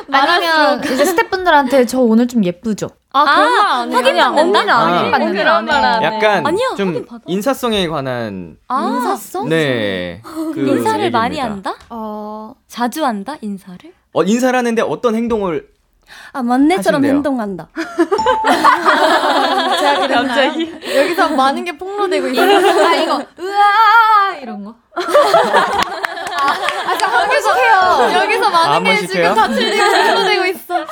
[0.07, 2.89] 말하면 이제 스태프분들한테 저 오늘 좀 예쁘죠.
[3.13, 4.23] 아 그런 말안 해요.
[4.23, 4.73] 확인 받는다?
[4.73, 4.85] 아.
[4.87, 6.05] 확인 받는 그런 말안 해.
[6.05, 7.05] 약간 아니요, 좀.
[7.27, 9.49] 인사성에 관한 아, 인사성?
[9.49, 10.21] 네.
[10.23, 11.71] 그 인사를 많이 얘기입니다.
[11.71, 11.85] 한다?
[11.89, 13.35] 어 자주 한다?
[13.41, 13.79] 인사를?
[14.13, 15.67] 어, 인사를 하는데 어떤 행동을
[16.31, 17.13] 아, 만내처럼 하신대요.
[17.15, 17.69] 행동한다.
[19.79, 20.51] 제가 그랬나요?
[20.97, 22.85] 여기서 많은 게 폭로되고 있어요.
[22.85, 24.75] 아 이거 으아 이런 거.
[27.23, 28.21] 여기서 해요.
[28.21, 29.07] 여기서 아, 많은 한번 게?
[29.07, 30.85] 지금 다 틀리고 폭로되고 있어.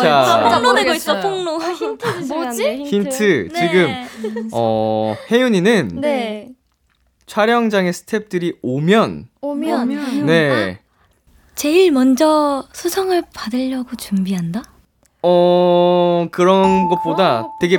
[0.00, 1.20] 자, 폭로되고 있어.
[1.20, 1.60] 폭로.
[1.60, 3.60] 힌트 주시면 안 돼, 힌트 네.
[3.60, 6.48] 지금 어, 혜윤이는 네.
[7.26, 10.80] 촬영장에 스탭들이 오면 오면 네.
[11.54, 14.62] 제일 먼저 수성을 받으려고 준비한다?
[15.22, 17.78] 어, 그런 것보다 되게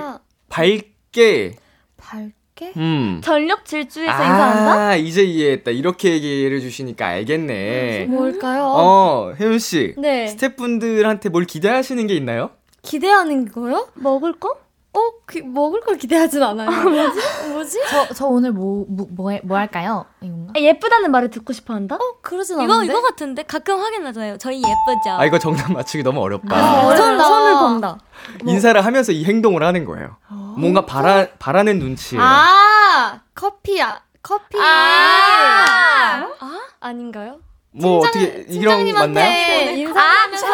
[0.49, 1.55] 밝게
[1.97, 2.73] 밝게?
[2.77, 3.19] 음.
[3.23, 4.73] 전력 질주해서 인사한다?
[4.89, 5.71] 아, 이제 이해했다.
[5.71, 8.05] 이렇게 얘기를 주시니까 알겠네.
[8.05, 8.65] 뭘까요?
[8.67, 9.95] 어, 혜윤 씨.
[9.97, 10.27] 네.
[10.27, 12.51] 스태프분들한테 뭘 기대하시는 게 있나요?
[12.83, 13.87] 기대하는 거요?
[13.95, 14.57] 먹을 거?
[14.95, 16.69] 어, 그, 먹을 걸 기대하진 않아요.
[16.69, 17.19] 뭐지?
[17.49, 17.79] 뭐지?
[17.89, 20.05] 저 저 오늘 뭐 뭐뭐뭐 할까요?
[20.21, 20.53] 이건가?
[20.55, 21.95] 아, 예쁘다는 말을 듣고 싶어 한다?
[21.95, 22.93] 어, 그러진 이거, 않은데.
[22.93, 23.43] 이거 같은데?
[23.43, 24.37] 가끔 확인하잖아요.
[24.37, 25.11] 저희 예쁘죠?
[25.17, 26.55] 아, 이거 정답 맞추기 너무 어렵다.
[26.55, 27.23] 아, 손, 어렵다.
[27.23, 27.97] 손을 본다.
[28.45, 30.17] 인사를 하면서 이 행동을 하는 거예요.
[30.57, 32.23] 뭔가 바라, 바라는 눈치예요.
[32.23, 34.59] 아, 커피, 아, 커피.
[34.59, 36.27] 아!
[36.39, 36.59] 아?
[36.79, 37.39] 아닌가요?
[37.75, 39.71] 뭐 팀장- 어떻게 이런 거 맞나요?
[39.71, 40.47] 인사하면서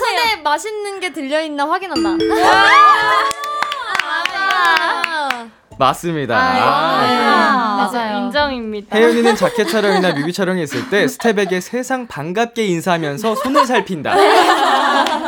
[0.00, 2.08] 손에 맛있는 게 들려 있나 확인한다.
[2.10, 2.16] 아,
[4.04, 5.07] 맞
[5.94, 6.36] 습니다.
[6.36, 7.06] 아, 아,
[7.92, 7.98] 네.
[7.98, 8.26] 맞아요.
[8.26, 8.96] 인정입니다.
[8.96, 14.12] 혜연이는 자켓 촬영이나 뮤비 촬영이 있을 때 스텝에게 세상 반갑게 인사하면서 손을 살핀다.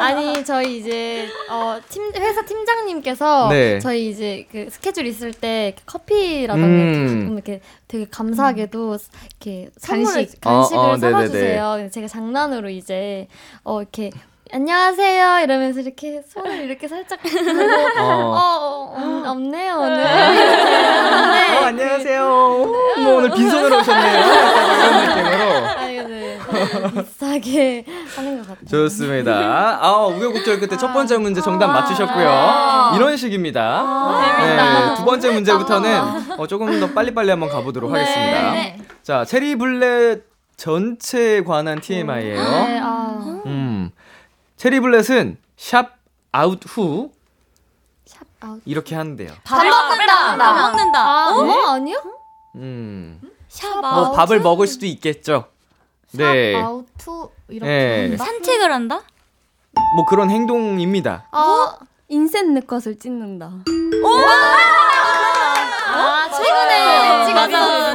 [0.00, 3.78] 아니 저희 이제 어, 팀 회사 팀장님께서 네.
[3.80, 7.32] 저희 이제 그 스케줄 있을 때 커피라던가 음.
[7.34, 8.98] 이렇게 되게 감사하게도
[9.40, 10.40] 이렇게 간식.
[10.40, 11.26] 간식을 어, 어, 사다 네네네.
[11.26, 11.72] 주세요.
[11.76, 13.28] 그래서 제가 장난으로 이제
[13.62, 14.10] 어 이렇게
[14.52, 17.20] 안녕하세요 이러면서 이렇게 손을 이렇게 살짝
[17.98, 18.04] 어, 어.
[18.04, 20.00] 어, 어, 없네요 오늘.
[20.04, 22.24] 어, 안녕하세요.
[22.24, 24.18] 뭐 오늘 빈손으로 오셨네요.
[24.24, 25.66] 이런 느낌으로.
[25.66, 26.38] 아 이거 네.
[27.04, 27.84] 비싸게
[28.16, 28.66] 하는 것 같아요.
[28.68, 29.78] 좋습니다.
[29.80, 32.92] 아, 우여곡절 끝에 첫 번째 문제 정답 맞추셨고요.
[32.96, 33.84] 이런 식입니다.
[34.40, 36.00] 네, 두 번째 문제부터는
[36.38, 38.54] 어, 조금 더 빨리빨리 한번 가보도록 하겠습니다.
[39.02, 40.22] 자, 체리 블렛
[40.56, 42.40] 전체에 관한 TMI예요.
[44.60, 44.70] 네, 아, 음.
[44.70, 45.96] 체리 블렛은 샵
[46.32, 47.10] 아웃 후
[48.06, 48.60] 샵 아웃.
[48.66, 49.32] 이렇게 하는데요.
[49.44, 50.36] 밥 먹는다!
[50.36, 51.00] 밥 먹는다!
[51.00, 51.72] 아, 어?
[51.74, 52.02] 아니요?
[52.56, 53.20] 음.
[53.48, 54.14] 샵뭐 아웃.
[54.16, 55.46] 밥을 먹을 수도 있겠죠.
[56.12, 56.56] 네.
[56.56, 58.08] 아우투 이렇게 네.
[58.10, 58.24] 한다?
[58.24, 59.02] 산책을 한다?
[59.96, 61.28] 뭐 그런 행동입니다.
[61.30, 61.76] 아,
[62.08, 63.50] 인센 내 것을 찍는다.
[65.92, 67.89] 아 최근에 찍어서 찍었거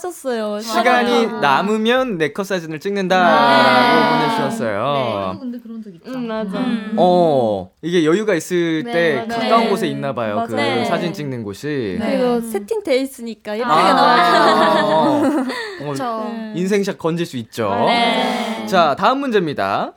[0.00, 0.60] 빠졌어요.
[0.60, 4.18] 시간이 남으면 네컷 사진을 찍는다라고 네.
[4.26, 5.36] 보내주셨어요.
[5.38, 6.10] 근데 그런 적 있죠.
[6.10, 6.58] 음, 맞아.
[6.58, 6.94] 음.
[6.96, 9.40] 어, 이게 여유가 있을 네, 때 맞아요.
[9.42, 9.70] 가까운 네.
[9.70, 10.44] 곳에 있나 봐요.
[10.48, 10.84] 그 맞아요.
[10.86, 11.98] 사진 찍는 곳이.
[12.00, 12.18] 네.
[12.18, 15.34] 그리고 세팅돼 있으니까 예쁘게 아, 나와요.
[15.82, 17.70] 어, 어, 저 인생샷 건질 수 있죠.
[17.86, 18.66] 네.
[18.66, 19.92] 자, 다음 문제입니다.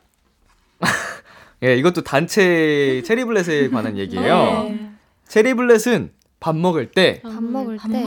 [1.64, 4.36] 예, 이것도 단체 체리블렛에 관한 얘기예요.
[4.70, 4.90] 네.
[5.30, 8.04] 체리블렛은 밥 먹을 때 밥 먹을 밥 때.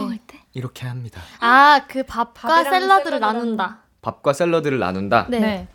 [0.56, 1.20] 이렇게 합니다.
[1.40, 3.78] 아, 그 밥과 샐러드를 샐러드 나눈다.
[4.00, 5.26] 밥과 샐러드를 나눈다.
[5.28, 5.38] 네.
[5.38, 5.68] 네.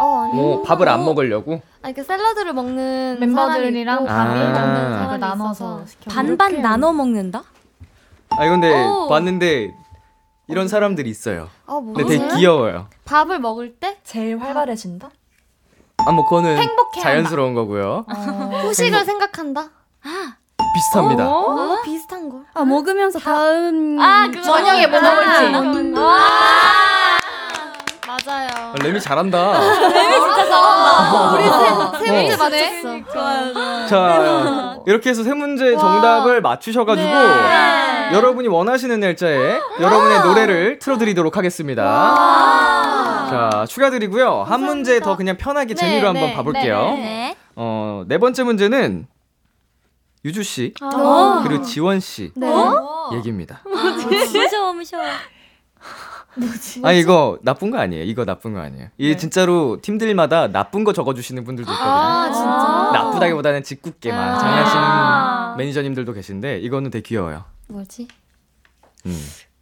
[0.00, 0.40] 어, 아니.
[0.40, 1.60] 오, 밥을 안 먹으려고?
[1.82, 4.98] 아니, 그 샐러드를 먹는 멤버들이랑 있고, 밥을 밥을 먹는 아.
[4.98, 5.84] 사람이 나눠서.
[6.08, 7.44] 반반 나눠 먹는다?
[8.30, 9.08] 아, 근데 오.
[9.08, 9.74] 봤는데
[10.48, 11.50] 이런 사람들이 있어요.
[11.66, 12.88] 어, 뭐 근데 되게 귀여워요.
[13.04, 15.10] 밥을 먹을 때 제일 활발해진다?
[15.98, 16.56] 아, 뭐 그거는.
[17.02, 18.06] 자연스러운 거고요.
[18.64, 19.68] 후식을 생각한다.
[20.74, 21.28] 비슷합니다.
[21.28, 22.40] 어, 비슷한 걸.
[22.54, 25.50] 아 먹으면서 다음 아, 그 저녁에 뭐 먹을지.
[25.50, 26.00] 먹는 거.
[28.06, 28.48] 맞아요.
[28.54, 29.38] 아, 레미 잘한다.
[29.38, 32.36] 어, 우리 세, 세 문제 어.
[32.36, 33.12] 맞췄어.
[33.12, 33.86] 좋아요.
[33.88, 37.08] 자, 이렇게 해서 세 문제 정답을 맞추셔가지고
[38.12, 41.82] 여러분이 원하시는 날짜에 여러분의 노래를 틀어드리도록 하겠습니다.
[43.30, 44.44] 자, 축하드리고요.
[44.46, 46.76] 한 문제 더 그냥 편하게 네, 재미로 한번 네, 봐볼게요.
[46.96, 47.34] 네.
[47.56, 49.06] 어, 네 번째 문제는
[50.24, 51.42] 유주 씨 어.
[51.42, 52.46] 그리고 지원 씨 네.
[53.14, 53.62] 얘기입니다.
[54.32, 55.04] 무서워 무서워.
[56.82, 58.02] 아 이거 나쁜 거 아니에요.
[58.04, 58.88] 이거 나쁜 거 아니에요.
[58.98, 59.16] 이게 네.
[59.16, 61.92] 진짜로 팀들마다 나쁜 거 적어주시는 분들도 있거든요.
[61.92, 63.02] 아, 진짜?
[63.04, 64.38] 나쁘다기보다는 짓궂게만 아.
[64.38, 67.44] 장난치는 매니저님들도 계신데 이거는 되게 귀여워요.
[67.68, 68.08] 뭐지?
[69.06, 69.20] 음.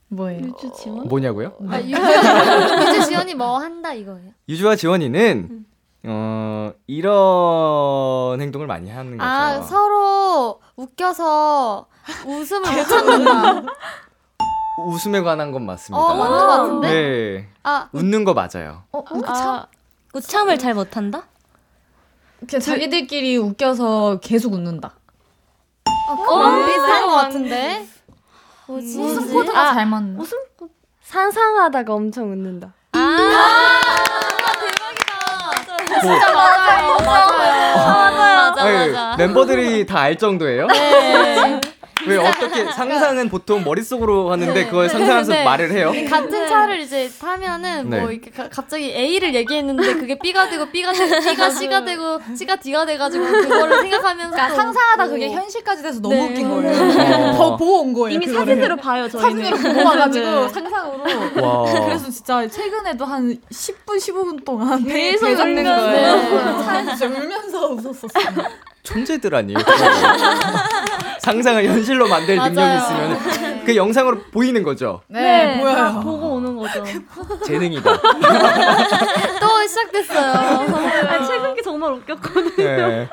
[0.09, 0.41] 뭐예요?
[0.47, 1.09] 유주 지원?
[1.09, 1.55] 뭐냐고요?
[1.69, 1.97] 아, 유주,
[2.99, 4.31] 유주 지원이 뭐 한다 이거예요?
[4.49, 5.65] 유주와 지원이는
[6.05, 9.29] 어 이런 행동을 많이 하는 거죠.
[9.31, 11.87] 아, 서로 웃겨서
[12.27, 13.73] 웃음을 못 참는다.
[14.87, 16.03] 웃음에 관한 건 맞습니다.
[16.05, 16.89] 어, 맞는 것 같은데?
[16.89, 18.83] 네, 아, 웃는 거 맞아요.
[18.91, 19.67] 어, 아,
[20.15, 21.25] 우참을 잘 못한다?
[22.49, 24.95] 그냥 자기들끼리 웃겨서 계속 웃는다.
[26.09, 27.87] 어, 비슷한 것 같은데?
[28.67, 28.99] 뭐지?
[29.01, 30.19] 웃음 코드가 잘 맞는.
[30.19, 30.39] 웃음
[31.03, 32.73] 상상하다가 엄청 웃는다.
[36.01, 36.97] 진짜 맞아요.
[37.05, 37.77] 맞아요.
[38.37, 39.17] 맞아 아니, 맞아.
[39.17, 40.67] 멤버들이 다 알 정도예요?
[40.67, 41.61] 네.
[42.07, 45.45] 왜 어떻게 상상은 보통 머릿속으로 하는데 그걸 상상해서 네.
[45.45, 45.93] 말을 해요?
[46.09, 48.01] 같은 차를 이제 타면은 네.
[48.01, 52.57] 뭐 이렇게 가- 갑자기 A를 얘기했는데 그게 B가 되고 B가 되고 B가 C가 되고 C가
[52.57, 55.09] D가 돼가지고 그거를 생각하면서 그러니까 또 상상하다.
[55.09, 56.29] 그게 현실까지 돼서 너무 네.
[56.29, 56.83] 웃긴 거예요.
[57.29, 57.33] 어.
[57.37, 58.17] 더 보고 온 거예요.
[58.17, 58.55] 이미 그거를.
[58.57, 59.45] 사진으로 봐요 저희는.
[59.45, 60.49] 사진으로 보고 와가지고 네.
[60.49, 61.03] 상상으로.
[61.47, 61.85] 와.
[61.85, 65.87] 그래서 진짜 최근에도 한 10분, 15분 동안 계속 대작된 울면서.
[65.87, 66.63] 거예요.
[66.65, 68.72] 차에서 진짜 울면서 웃었었어요.
[68.83, 69.59] 천재들 아니에요?
[71.21, 72.77] 상상을 현실로 만들 능력이.
[72.77, 75.03] 있으면 그 영상으로 보이는 거죠.
[75.07, 76.01] 네, 다 보여요.
[76.03, 76.83] 보고 오는 거죠.
[77.47, 77.93] 재능이다.
[79.41, 80.33] 또 시작됐어요.
[80.33, 82.57] 아, 최근 게 정말 웃겼거든요.
[82.57, 83.09] 네.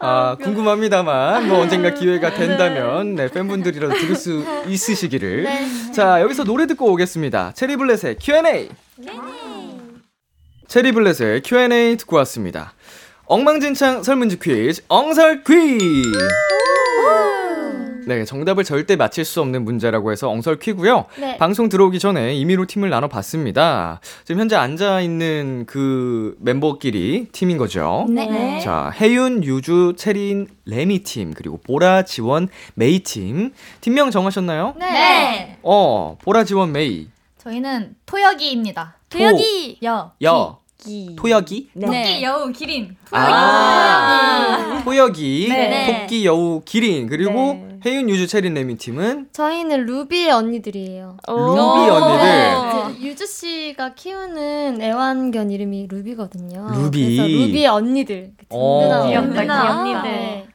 [0.00, 5.46] 아, 궁금합니다만, 뭐 언젠가 기회가 된다면, 네, 팬분들이라도 들을 수 있으시기를.
[5.92, 7.52] 자, 여기서 노래 듣고 오겠습니다.
[7.54, 8.70] 체리블렛의 Q&A.
[10.66, 12.72] 체리블렛의 Q&A 듣고 왔습니다.
[13.26, 16.12] 엉망진창 설문지 퀴즈, 엉설 퀴즈!
[18.06, 21.06] 네, 정답을 절대 맞힐 수 없는 문제라고 해서 엉설 퀴고요.
[21.18, 21.38] 네.
[21.38, 24.00] 방송 들어오기 전에 임의로 팀을 나눠 봤습니다.
[24.24, 28.04] 지금 현재 앉아 있는 그 멤버끼리 팀인 거죠.
[28.10, 28.60] 네.
[28.60, 33.52] 자, 혜윤, 유주, 채린, 레미 팀, 그리고 보라, 지원, 메이 팀.
[33.80, 34.74] 팀명 정하셨나요?
[34.78, 35.56] 네.
[35.62, 37.08] 어, 보라, 지원, 메이.
[37.38, 38.98] 저희는 토여기입니다.
[39.08, 39.78] 도혁이.
[39.82, 40.12] 여.
[40.22, 40.58] 여.
[40.84, 41.16] 기.
[41.16, 41.70] 토여기?
[41.80, 42.96] 토끼, 여우, 기린.
[43.10, 46.02] 아, 토여기, 네.
[46.02, 47.08] 토끼, 여우, 기린.
[47.08, 47.78] 그리고 네.
[47.86, 51.16] 혜윤, 유주, 채린, 레미 팀은 저희는 루비의 언니들이에요.
[51.26, 52.24] 루비 언니들.
[52.24, 56.68] 네, 그 유주 씨가 키우는 애완견 이름이 루비거든요.
[56.74, 57.16] 루비.
[57.16, 58.32] 그래서 루비의 언니들.
[58.38, 58.80] 그 어.
[58.82, 60.02] 든든한 귀엽다, 언니들.
[60.02, 60.02] 귀엽다.
[60.02, 60.46] 네.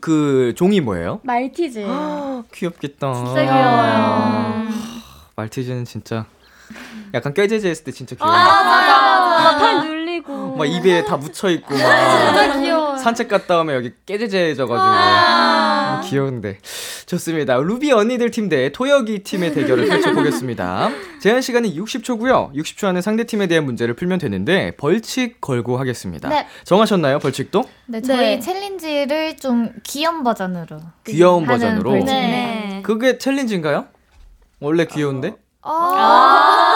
[0.00, 1.20] 그 종이 뭐예요?
[1.24, 1.84] 말티즈.
[2.54, 3.12] 귀엽겠다.
[3.14, 4.68] 진짜 귀여워요.
[5.36, 6.26] 말티즈는 진짜
[7.14, 8.32] 약간 꾀제제 했을 때 진짜 귀여워.
[8.32, 10.56] 막팔 눌리고.
[10.56, 12.96] 막 입에 다 묻혀 있고 막 진짜 귀여워요.
[12.98, 16.58] 산책 갔다 오면 여기 깨제제져가지고 귀여운데
[17.06, 17.56] 좋습니다.
[17.56, 20.90] 루비 언니들 팀 대 토여기 팀의 대결을 펼쳐보겠습니다.
[21.20, 22.52] 제한 시간은 60초고요.
[22.54, 26.28] 60초 안에 상대 팀에 대한 문제를 풀면 되는데 벌칙 걸고 하겠습니다.
[26.28, 26.46] 네.
[26.64, 27.64] 정하셨나요 벌칙도?
[27.86, 28.40] 네, 저희 네.
[28.40, 30.78] 챌린지를 좀 귀여운 버전으로.
[31.06, 31.90] 귀여운 하는 버전으로.
[31.90, 32.06] 벌칙.
[32.06, 32.82] 네.
[32.84, 33.86] 그게 챌린지인가요?
[34.60, 35.34] 원래 귀여운데?
[35.62, 36.67] 아,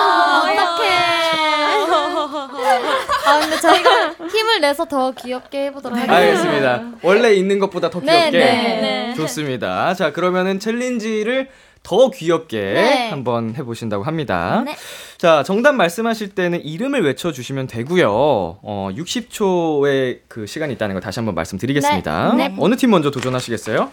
[4.32, 6.16] 힘을 내서 더 귀엽게 해보도록 하겠습니다.
[6.16, 6.98] 알겠습니다.
[7.02, 8.38] 원래 있는 것보다 더 네, 귀엽게.
[8.38, 9.94] 네, 좋습니다.
[9.94, 11.48] 자, 그러면은 챌린지를
[11.82, 13.10] 더 귀엽게 네.
[13.10, 14.62] 한번 해보신다고 합니다.
[14.64, 14.76] 네.
[15.18, 18.08] 자, 정답 말씀하실 때는 이름을 외쳐주시면 되고요.
[18.10, 22.34] 어, 60초의 그 시간이 있다는 거 다시 한번 말씀드리겠습니다.
[22.34, 22.48] 네.
[22.48, 22.56] 네.
[22.58, 23.90] 어느 팀 먼저 도전하시겠어요?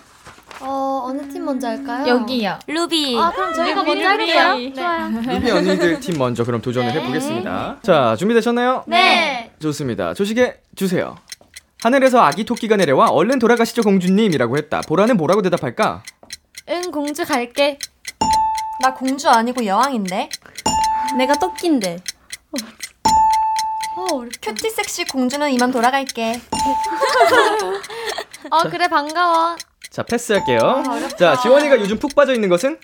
[0.62, 2.07] 어, 어느 팀 먼저 할까요?
[2.07, 2.60] 여기요.
[2.68, 3.18] 루비.
[3.18, 4.55] 아, 그럼 저희가 먼저 할게요.
[4.55, 5.34] 네.
[5.34, 7.78] 루비 언니들 팀 먼저 그럼 도전을 해보겠습니다.
[7.82, 8.84] 자, 준비되셨나요?
[8.86, 9.51] 네.
[9.60, 10.14] 좋습니다.
[10.14, 11.18] 조식에 주세요.
[11.82, 14.82] 하늘에서 아기 토끼가 내려와 얼른 돌아가시죠 공주님이라고 했다.
[14.82, 16.03] 보라는 뭐라고 대답할까?
[16.70, 17.80] 응 공주 갈게.
[18.84, 20.30] 나 공주 아니고 여왕인데.
[21.18, 21.97] 내가 토끼인데.
[24.41, 26.39] 큐티 섹시 공주는 이만 돌아갈게.
[28.51, 29.55] 어 그래 반가워.
[29.90, 30.84] 자 패스할게요.
[31.18, 32.80] 자 지원이가 요즘 푹 빠져 있는 것은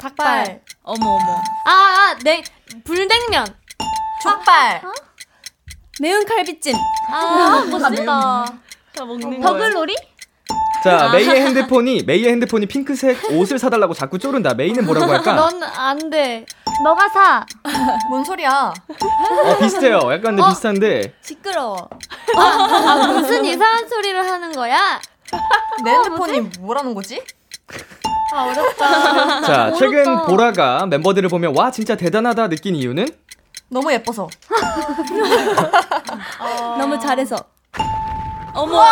[0.00, 0.60] 닭발.
[0.82, 1.42] 어머 어머.
[1.66, 2.42] 아아네
[2.84, 3.46] 불냉면.
[4.22, 4.82] 족발.
[6.00, 6.74] 매운 칼비찜.
[7.10, 8.04] 아 멋있다.
[8.94, 9.94] 다 먹는 버글놀이?
[10.84, 14.54] 자 메이의 핸드폰이 메이의 핸드폰이 핑크색 옷을 사달라고 자꾸 쪼른다.
[14.54, 15.32] 메이는 뭐라고 할까?
[15.50, 16.44] 넌 안 돼.
[16.84, 17.46] 너가 사.
[18.10, 18.72] 뭔 소리야?
[19.44, 20.00] 어 비슷해요.
[20.12, 21.88] 약간 근데 비슷한데 시끄러워.
[22.36, 25.00] 아 무슨 이상한 소리를 하는 거야?
[25.84, 27.22] 내 핸드폰이 뭐라는 거지?
[28.34, 29.40] 아 어렵다.
[29.42, 33.06] 자 최근 보라가 멤버들을 보면 와 진짜 대단하다 느낀 이유는
[33.68, 34.28] 너무 예뻐서.
[36.78, 37.36] 너무 잘해서.
[38.54, 38.82] 어머.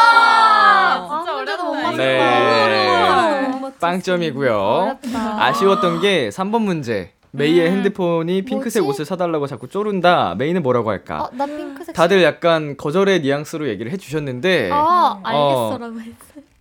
[1.18, 1.94] 진짜 어려도 못 맞.
[1.96, 4.98] 네 빵점이고요.
[5.14, 7.12] 아쉬웠던 게 3번 문제.
[7.32, 10.34] 메이의 핸드폰이 핑크색 옷을 사달라고 자꾸 쪼른다.
[10.36, 11.22] 메이는 뭐라고 할까?
[11.22, 11.94] 어 나 핑크색.
[11.94, 16.10] 다들 약간 거절의 뉘앙스로 얘기를 해주셨는데 아 알겠어라고 했어.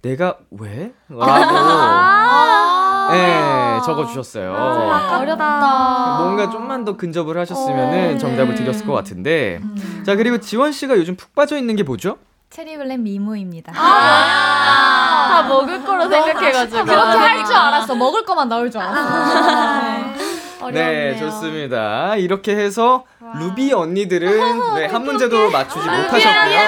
[0.01, 0.93] 내가 왜?
[1.09, 3.09] 라고 아.
[3.11, 4.51] 네, 적어주셨어요.
[4.53, 6.17] 어렵다.
[6.19, 8.61] 뭔가 좀만 더 근접을 하셨으면 어, 정답을 네.
[8.63, 9.59] 드렸을 것 같은데
[10.05, 12.17] 자 그리고 지원 씨가 요즘 푹 빠져 있는 게 뭐죠?
[12.51, 13.71] 체리블랙 미모입니다.
[13.73, 16.83] 다 먹을 거로 생각해가지고.
[16.85, 17.95] 그렇게 할 줄 알았어.
[17.95, 20.69] 먹을 거만 나올 줄 알았어.
[20.71, 22.15] 네, 좋습니다.
[22.15, 23.05] 이렇게 해서
[23.39, 24.29] 루비 언니들은
[24.75, 26.59] 네, 한 문제도 맞추지 못하셨고요.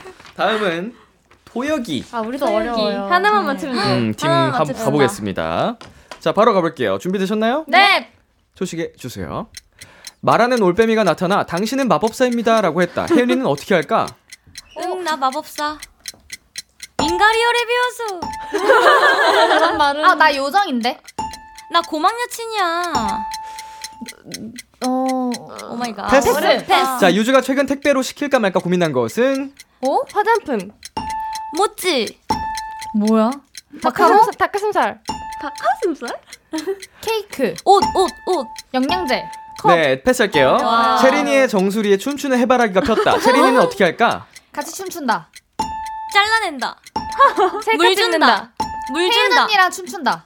[0.40, 0.94] 다음은
[1.44, 3.04] 토혁이 아 우리도 어려워요.
[3.10, 3.98] 하나만 맞추면 돼.
[3.98, 5.76] 음, 팀 하나만 가, 맞추면 가보겠습니다.
[6.18, 6.98] 자, 바로 가볼게요.
[6.98, 7.66] 준비되셨나요?
[7.68, 8.10] 네.
[8.54, 9.48] 초식에 주세요.
[10.20, 13.06] 말하는 올빼미가 나타나 당신은 마법사입니다라고 했다.
[13.10, 14.06] 혜연이는 어떻게 할까?
[14.82, 15.78] 응, 나 마법사.
[17.00, 18.20] 윙가리오 레비오스.
[19.58, 21.00] 그런 말은 아, 나 요정인데?
[21.72, 22.92] 나 고막 여친이야.
[24.86, 25.30] 어.
[25.70, 26.08] Oh my God.
[26.08, 26.32] 패스.
[26.40, 26.66] 패스.
[26.98, 29.52] 자, 유주가 최근 택배로 시킬까 말까 고민한 것은
[29.86, 30.00] 어?
[30.12, 30.70] 화장품.
[31.56, 32.18] 모찌.
[32.94, 33.30] 뭐야?
[33.82, 35.00] 닭가슴살.
[35.40, 36.08] 닭가슴살.
[37.00, 37.54] 케이크.
[37.64, 38.46] 옷, 옷, 옷.
[38.74, 39.24] 영양제.
[39.66, 40.58] 네, 패스할게요.
[41.02, 43.18] 채린이의 정수리에 춤추는 해바라기가 폈다.
[43.18, 44.26] 채린이는 어떻게 할까?
[44.52, 45.28] 같이 춤춘다.
[46.12, 46.76] 잘라낸다.
[47.76, 48.52] 물 준다.
[48.92, 49.44] 물 혜연 준다.
[49.44, 50.24] 언니랑 춤춘다.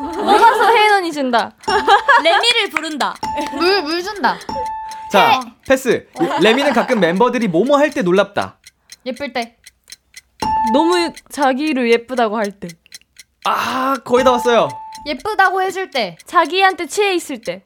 [0.00, 1.52] 먹어서 혜연 언니 준다.
[2.22, 3.14] 레미를 부른다.
[3.52, 4.38] 물, 물 준다.
[5.12, 6.08] 자, 패스.
[6.40, 8.58] 레미는 가끔 멤버들이 뭐뭐 할 때 놀랍다.
[9.06, 9.56] 예쁠 때.
[10.72, 12.68] 너무 자기를 예쁘다고 할 때.
[13.44, 14.68] 아, 거의 다 왔어요.
[15.06, 16.18] 예쁘다고 해줄 때.
[16.26, 17.62] 자기한테 취해 있을 때.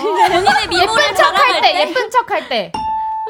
[0.00, 1.80] 본인의 미모를 예쁜 척 할 자랑할 때.
[1.80, 2.72] 예쁜 척 할 때.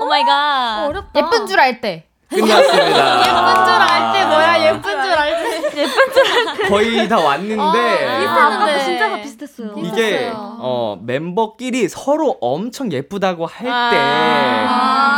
[0.01, 0.87] Oh my God.
[0.89, 1.19] 어렵다.
[1.19, 2.07] 예쁜 줄 알 때.
[2.29, 3.21] 끝났습니다.
[3.27, 4.67] 예쁜 줄 알 때 뭐야?
[4.69, 6.69] 예쁜 줄 알 때.
[6.69, 8.73] 거의 다 왔는데 비슷한데.
[8.73, 9.73] 아, 진짜 다 비슷했어요.
[9.79, 15.10] 이게 어 멤버끼리 서로 엄청 예쁘다고 할때 아,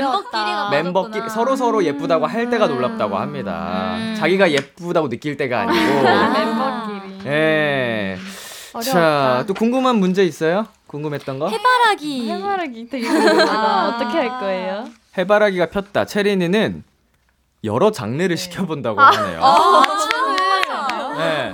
[0.00, 3.96] 멤버끼리가 멤버끼리 서로 서로 예쁘다고 할 때가 놀랍다고 합니다.
[4.18, 6.02] 자기가 예쁘다고 느낄 때가 아니고.
[6.02, 7.26] 멤버끼리.
[7.26, 8.18] 예.
[8.84, 10.66] 자, 또 궁금한 문제 있어요?
[10.86, 11.48] 궁금했던 거?
[11.48, 12.30] 해바라기.
[12.30, 13.88] 해바라기 되게 궁금하다.
[13.88, 14.84] 어떻게 할 거예요?
[15.16, 16.04] 해바라기가 폈다.
[16.04, 16.84] 체리니는
[17.64, 19.40] 여러 장르를 시켜본다고 하네요.
[21.18, 21.50] 네.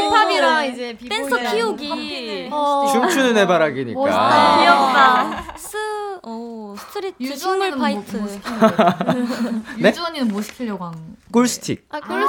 [0.00, 1.08] 힙합이랑 이제 비보이.
[1.08, 2.48] 댄서 키우기.
[2.52, 2.88] 어.
[2.92, 3.98] 춤추는 해바라기니까.
[4.00, 4.58] 멋있다.
[4.60, 5.56] 귀엽다.
[5.56, 5.76] 스,
[6.22, 8.16] 오, 스트리트 유주 식물 파이트.
[8.16, 9.88] 뭐, 뭐 네?
[9.90, 10.94] 유주 언니는 뭐 시키려고 한
[11.32, 11.86] 꿀스틱.
[11.90, 12.26] 아 꿀스틱.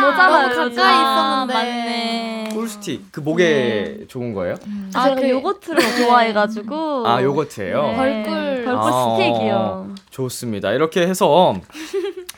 [0.00, 1.54] 너무 가까이 있었는데.
[1.54, 2.48] 맞네.
[2.52, 3.12] 꿀스틱.
[3.12, 4.54] 그 목에 좋은 거예요?
[4.94, 7.06] 아, 제가 요거트를 좋아해가지고.
[7.08, 7.82] 아, 요거트예요.
[7.82, 7.96] 네.
[7.96, 8.64] 벌꿀.
[8.64, 9.94] 벌꿀 아, 스틱이요.
[10.10, 10.72] 좋습니다.
[10.72, 11.54] 이렇게 해서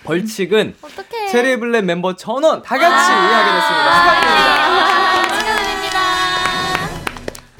[0.04, 1.28] 벌칙은 어떡해.
[1.30, 4.20] 체리블렛 멤버 전원 다 같이 하게 됐습니다.
[5.38, 6.00] 축하드립니다.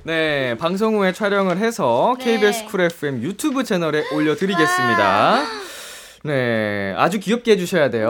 [0.05, 2.24] 네, 방송 후에 촬영을 해서 네.
[2.36, 5.42] KBS 쿨 FM 유튜브 채널에 올려드리겠습니다.
[6.24, 8.09] 네, 아주 귀엽게 해주셔야 돼요.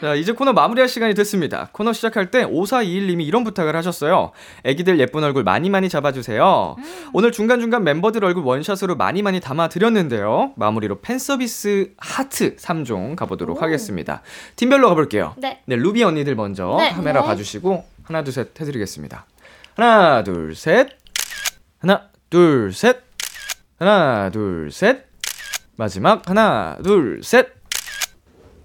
[0.00, 1.68] 자, 이제 코너 마무리할 시간이 됐습니다.
[1.72, 4.32] 코너 시작할 때 5421님이 이런 부탁을 하셨어요.
[4.64, 6.76] 애기들 예쁜 얼굴 많이 많이 잡아주세요.
[7.12, 10.52] 오늘 중간중간 멤버들 얼굴 원샷으로 많이 많이 담아드렸는데요.
[10.56, 14.22] 마무리로 팬서비스 하트 3종 가보도록 하겠습니다.
[14.56, 15.34] 팀별로 가볼게요.
[15.36, 15.60] 네.
[15.66, 16.92] 루비 언니들 먼저 네.
[16.92, 17.26] 카메라 네.
[17.26, 19.26] 봐주시고 하나, 둘, 셋 해드리겠습니다.
[19.76, 20.88] 하나, 둘, 셋.
[21.78, 23.02] 하나, 둘, 셋.
[23.78, 25.04] 하나, 둘, 셋.
[25.76, 27.59] 마지막 하나, 둘, 셋.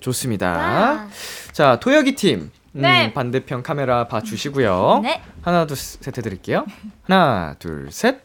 [0.05, 1.07] 좋습니다.
[1.51, 2.51] 자, 토여기 팀.
[2.75, 3.11] 음, 네.
[3.13, 4.99] 반대편 카메라 봐주시고요.
[5.03, 5.21] 네.
[5.41, 6.65] 하나, 둘, 셋 해드릴게요.
[7.03, 8.21] 하나, 둘, 셋.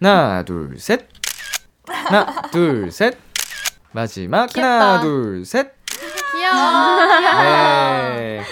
[0.00, 1.08] 하나, 둘, 셋.
[1.88, 3.16] 하나, 둘, 셋.
[3.92, 4.68] 마지막 귀엽다.
[4.92, 5.72] 하나, 둘, 셋.
[6.32, 7.42] 귀여워.
[7.42, 8.42] 네.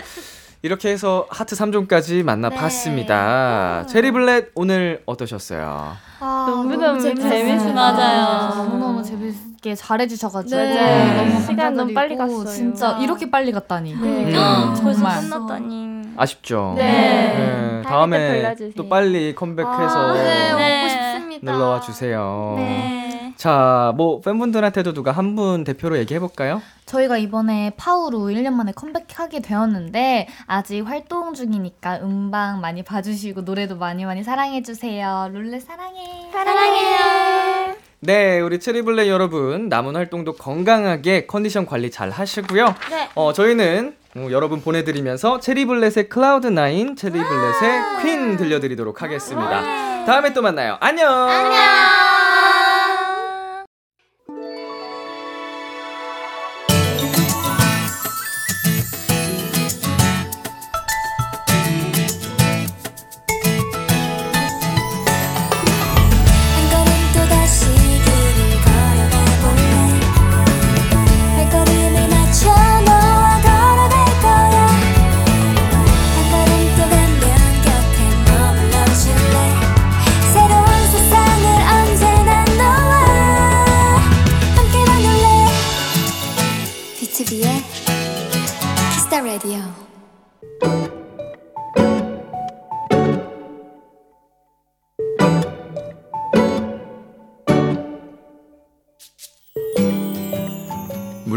[0.64, 3.82] 이렇게 해서 하트 3종까지 만나봤습니다.
[3.86, 3.92] 네.
[3.92, 5.92] 체리블렛 오늘 어떠셨어요?
[6.20, 7.30] 아, 너무너무 재밌었어요.
[7.30, 7.74] 재밌었어요.
[7.74, 8.54] 맞아요.
[8.54, 11.16] 너무너무 재밌게 잘해주셔가지고 네.
[11.18, 12.46] 너무 시간 너무 빨리 갔어요.
[12.46, 13.92] 진짜 이렇게 빨리 갔다니.
[13.94, 14.32] 네.
[14.32, 14.74] 음.
[14.82, 15.20] 벌써 정말.
[15.20, 16.02] 끝났다니.
[16.16, 16.72] 아쉽죠?
[16.78, 17.82] 네.
[17.84, 20.22] 다음에 다음에 또 빨리 컴백해서 아, 네,
[20.54, 20.80] 네.
[20.80, 21.52] 오고 싶습니다.
[21.52, 22.54] 놀러와 주세요.
[22.56, 23.03] 네.
[23.36, 26.62] 자, 뭐 팬분들한테도 누가 한 분 대표로 얘기해 볼까요?
[26.86, 34.04] 저희가 이번에 파우로 1년 만에 컴백하게 되었는데 아직 활동 중이니까 음방 많이 봐주시고 노래도 많이
[34.04, 35.28] 많이 사랑해 주세요.
[35.32, 36.30] 룰렛 사랑해.
[36.32, 37.74] 사랑해요.
[38.00, 42.66] 네, 우리 체리블레 여러분 남은 활동도 건강하게 컨디션 관리 잘 하시고요.
[42.90, 43.08] 네.
[43.14, 50.04] 어, 저희는 어, 여러분 보내드리면서 체리블렛의 클라우드 나인, 체리블렛의 퀸 들려드리도록 하겠습니다.
[50.04, 50.76] 다음에 또 만나요.
[50.80, 51.10] 안녕.
[51.10, 51.50] 한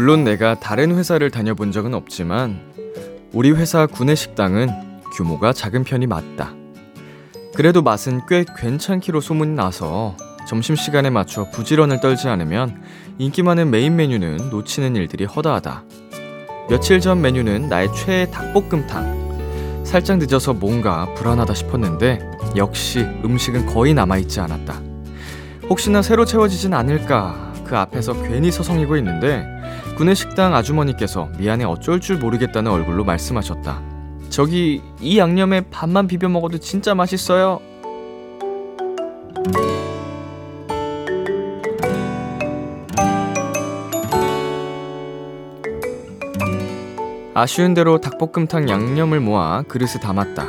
[0.08, 2.62] 물론 내가 다른 회사를 다녀본 적은 없지만
[3.34, 4.70] 우리 회사 구내식당은
[5.14, 6.54] 규모가 작은 편이 맞다.
[7.54, 12.80] 그래도 맛은 꽤 괜찮기로 소문이 나서 점심시간에 맞춰 부지런을 떨지 않으면
[13.18, 15.84] 인기 많은 메인 메뉴는 놓치는 일들이 허다하다.
[16.70, 19.84] 며칠 전 메뉴는 나의 최애 닭볶음탕.
[19.84, 22.20] 살짝 늦어서 뭔가 불안하다 싶었는데
[22.56, 24.80] 역시 음식은 거의 남아있지 않았다.
[25.68, 29.57] 혹시나 새로 채워지진 않을까 그 앞에서 괜히 서성이고 있는데
[29.98, 33.82] 구내식당 아주머니께서 미안해 어쩔 줄 모르겠다는 얼굴로 말씀하셨다.
[34.30, 37.58] 저기 이 양념에 밥만 비벼 먹어도 진짜 맛있어요.
[47.34, 50.46] 아쉬운 대로 닭볶음탕 양념을 모아 그릇에 담았다.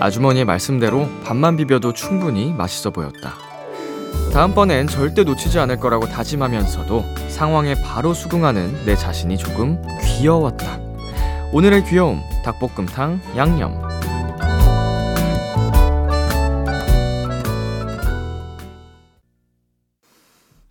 [0.00, 3.43] 아주머니의 말씀대로 밥만 비벼도 충분히 맛있어 보였다.
[4.34, 10.80] 다음번엔 절대 놓치지 않을 거라고 다짐하면서도 상황에 바로 수긍하는 내 자신이 조금 귀여웠다.
[11.52, 13.80] 오늘의 귀여움, 닭볶음탕 양념.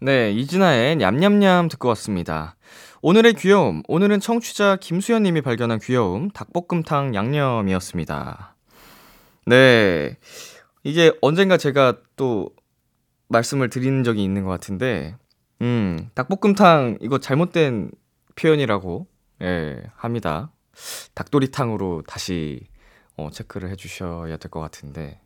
[0.01, 2.57] 네, 이진아의 냠냠냠 듣고 왔습니다.
[3.01, 8.57] 오늘의 귀여움, 오늘은 청취자 김수현 님이 발견한 귀여움, 닭볶음탕 양념이었습니다.
[9.45, 10.17] 네,
[10.83, 12.49] 이게 언젠가 제가 또
[13.33, 15.17] 말씀을 드린 적이 있는 것 같은데,
[15.61, 17.91] 음, 닭볶음탕 이거 잘못된
[18.35, 19.07] 표현이라고
[19.41, 20.51] 예, 합니다.
[21.15, 22.67] 닭도리탕으로 다시
[23.17, 25.19] 어, 체크를 해주셔야 될 것 같은데,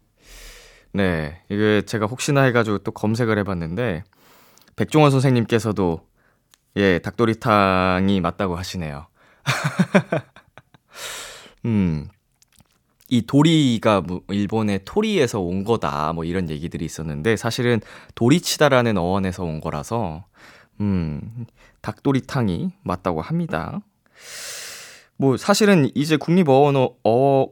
[0.93, 4.03] 네, 이게 제가 혹시나 해가지고 또 검색을 해봤는데
[4.76, 6.01] 백종원 선생님께서도
[6.78, 9.08] 예, 닭도리탕이 맞다고 하시네요.
[11.66, 12.10] 음,
[13.10, 17.80] 이 도리가 뭐 일본의 토리에서 온 거다 뭐 이런 얘기들이 있었는데 사실은
[18.16, 20.26] 도리치다라는 어원에서 온 거라서
[20.82, 21.45] 음
[21.82, 23.80] 닭도리탕이 맞다고 합니다.
[25.16, 27.45] 뭐 사실은 이제 국립어원 어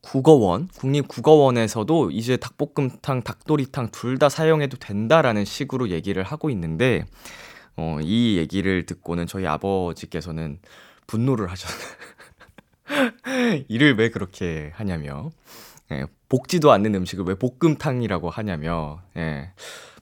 [0.00, 7.04] 국어원 국립국어원에서도 이제 닭볶음탕 닭도리탕 둘 다 사용해도 된다라는 식으로 얘기를 하고 있는데
[7.76, 10.58] 어, 이 얘기를 듣고는 저희 아버지께서는
[11.06, 11.88] 분노를 하셨어요.
[13.68, 15.30] 이를 왜 그렇게 하냐며.
[15.92, 19.00] 예, 볶지도 않는 음식을 왜 볶음탕이라고 하냐며.
[19.16, 19.50] 예.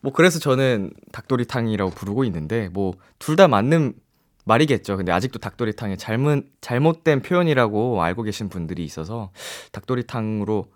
[0.02, 3.94] 뭐 그래서 저는 닭도리탕이라고 부르고 있는데 뭐 둘 다 맞는
[4.44, 4.96] 말이겠죠.
[4.96, 9.30] 근데 아직도 닭도리탕이 잘못 잘못된 표현이라고 알고 계신 분들이 있어서
[9.72, 10.66] 닭도리탕으로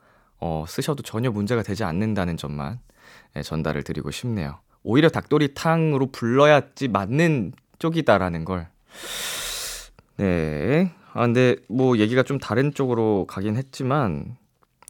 [0.41, 2.81] 어, 쓰셔도 전혀 문제가 되지 않는다는 점만
[3.37, 4.59] 예, 전달을 드리고 싶네요.
[4.83, 8.69] 오히려 닭도리탕으로 불러야지 맞는 쪽이다라는 걸.
[10.17, 10.93] 네.
[11.13, 14.37] 아, 근데 뭐 얘기가 좀 다른 쪽으로 가긴 했지만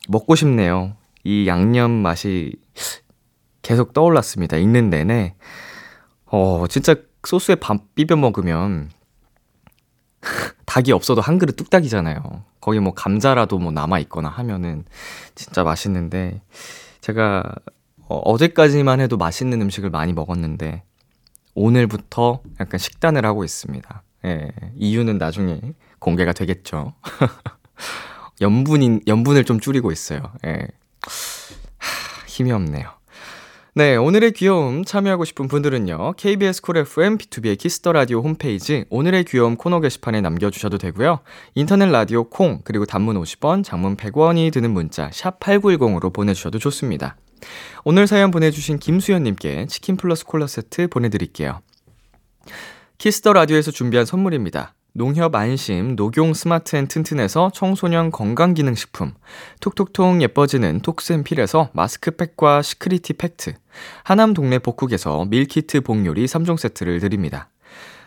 [0.08, 0.96] 먹고 싶네요.
[1.24, 2.54] 이 양념 맛이
[3.62, 4.56] 계속 떠올랐습니다.
[4.56, 5.34] 읽는 내내.
[6.26, 6.94] 어, 진짜
[7.26, 8.90] 소스에 밥 비벼 먹으면
[10.66, 12.44] 닭이 없어도 한 그릇 뚝딱이잖아요.
[12.60, 14.84] 거기 뭐 감자라도 뭐 남아 있거나 하면은
[15.34, 16.42] 진짜 맛있는데
[17.00, 17.42] 제가
[18.08, 20.82] 어, 어제까지만 해도 맛있는 음식을 많이 먹었는데
[21.54, 24.02] 오늘부터 약간 식단을 하고 있습니다.
[24.26, 25.60] 예, 이유는 나중에
[26.00, 26.94] 공개가 되겠죠.
[28.40, 30.20] 염분인, 염분을 좀 줄이고 있어요.
[30.46, 30.66] 예.
[31.78, 33.00] 하, 힘이 없네요.
[33.72, 36.14] 네, 오늘의 귀여움 참여하고 싶은 분들은요.
[36.16, 41.20] KBS 쿨 FM 비투비의 키스 더 라디오 홈페이지 오늘의 귀여움 코너 게시판에 남겨 주셔도 되고요.
[41.54, 47.16] 인터넷 라디오 콩 그리고 단문 50원, 장문 100원이 드는 문자 샵 8910으로 보내 주셔도 좋습니다.
[47.84, 51.60] 오늘 사연 보내 주신 김수현 님께 치킨 플러스 콜라 세트 보내 드릴게요.
[52.98, 54.74] 키스 더 라디오에서 준비한 선물입니다.
[54.92, 59.14] 농협 안심 녹용 스마트 앤 튼튼에서 청소년 건강기능식품
[59.60, 63.54] 톡톡톡 예뻐지는 톡스앤필에서 마스크팩과 시크리티 팩트
[64.04, 67.50] 하남 동네 복국에서 밀키트 복요리 3종 세트를 드립니다.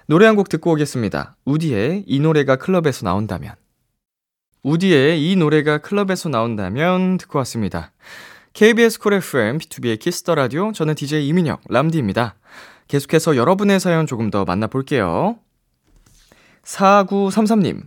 [0.08, 1.38] 노래 한 곡 듣고 오겠습니다.
[1.46, 3.54] 우디의 이 노래가 클럽에서 나온다면
[4.64, 7.92] 우디의 이 노래가 클럽에서 나온다면 듣고 왔습니다.
[8.54, 12.36] KBS 쿨 FM 비투비의 키스 더 라디오 저는 DJ 이민혁 람디입니다.
[12.88, 15.38] 계속해서 여러분의 사연 조금 더 만나볼게요.
[16.64, 17.82] 4933님,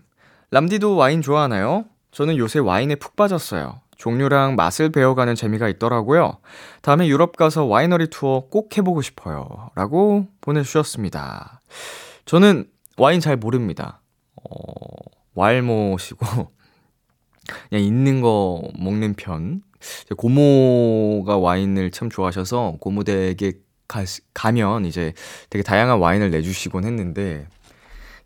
[0.51, 1.85] 람디도 와인 좋아하나요?
[2.13, 3.81] 저는 요새 와인에 푹 빠졌어요.
[3.97, 6.39] 종류랑 맛을 배워가는 재미가 있더라고요.
[6.83, 9.71] 다음에 유럽 가서 와이너리 투어 꼭 해보고 싶어요.
[9.75, 11.63] 라고 보내주셨습니다.
[12.27, 12.69] 저는
[12.99, 14.03] 와인 잘 모릅니다.
[14.37, 14.61] 어,
[15.35, 16.27] 왈못이고,
[17.71, 19.63] 그냥 있는 거 먹는 편.
[20.17, 23.53] 고모가 와인을 참 좋아하셔서 고모 댁에
[23.89, 24.05] 가,
[24.35, 25.15] 가면 이제
[25.49, 27.47] 되게 다양한 와인을 내주시곤 했는데,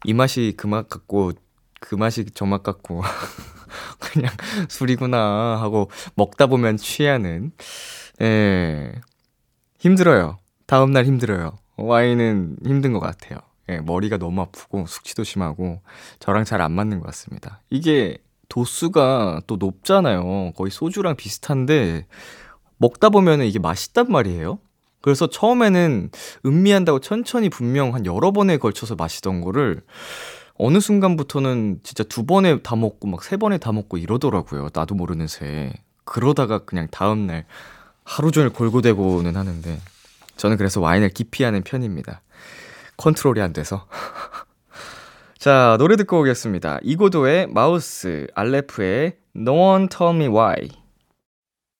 [0.04, 1.32] 이 맛이 그 맛 같고
[1.80, 3.02] 그 맛이 저 맛 같고.
[4.00, 4.32] 그냥
[4.68, 7.52] 술이구나 하고 먹다 보면 취하는.
[8.22, 8.92] 예.
[9.78, 10.38] 힘들어요.
[10.66, 11.56] 다음 날 힘들어요.
[11.76, 13.38] 와인은 힘든 것 같아요.
[13.68, 15.80] 예 머리가 너무 아프고 숙취도 심하고
[16.18, 17.62] 저랑 잘 안 맞는 것 같습니다.
[17.70, 20.52] 이게 도수가 또 높잖아요.
[20.56, 22.06] 거의 소주랑 비슷한데
[22.78, 24.58] 먹다 보면은 이게 맛있단 말이에요
[25.02, 26.10] 그래서 처음에는
[26.44, 29.82] 음미한다고 천천히 분명 한 여러 번에 걸쳐서 마시던 거를
[30.54, 34.68] 어느 순간부터는 진짜 두 번에 다 먹고 막 세 번에 다 먹고 이러더라고요.
[34.74, 35.72] 나도 모르는 새에.
[36.04, 37.46] 그러다가 그냥 다음날
[38.04, 39.80] 하루 종일 골고대고는 하는데
[40.36, 42.20] 저는 그래서 와인을 기피하는 편입니다.
[42.96, 43.86] 컨트롤이 안 돼서.
[45.38, 46.80] 자, 노래 듣고 오겠습니다.
[46.82, 50.68] 이고도의 마우스, 알레프의 No One Tell Me Why.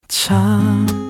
[0.09, 1.10] 참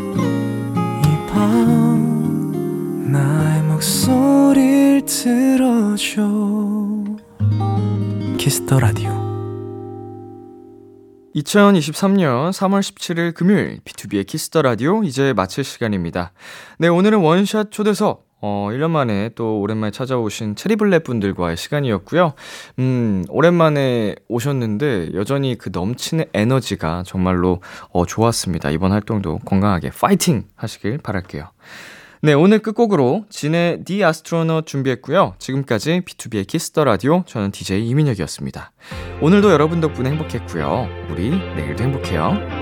[1.41, 6.21] 밤 나의 목소리를 들어줘
[8.37, 9.09] 키스 더 라디오
[11.35, 16.31] 2023년 3월 17일 금요일 비투비의 키스 더 라디오 이제 마칠 시간입니다.
[16.77, 22.33] 네, 오늘은 원샷 초대석 어, 1년 만에 또 오랜만에 찾아오신 체리블렛 분들과의 시간이었고요.
[22.79, 27.61] 음, 오랜만에 오셨는데 여전히 그 넘치는 에너지가 정말로
[27.91, 28.71] 어, 좋았습니다.
[28.71, 31.49] 이번 활동도 건강하게 파이팅 하시길 바랄게요.
[32.23, 35.33] 네, 오늘 끝곡으로 진의 The Astronaut 준비했고요.
[35.39, 38.71] 지금까지 비투비의 키스 더 라디오 저는 DJ 이민혁이었습니다.
[39.21, 40.87] 오늘도 여러분 덕분에 행복했고요.
[41.09, 42.60] 우리 내일도 행복해요.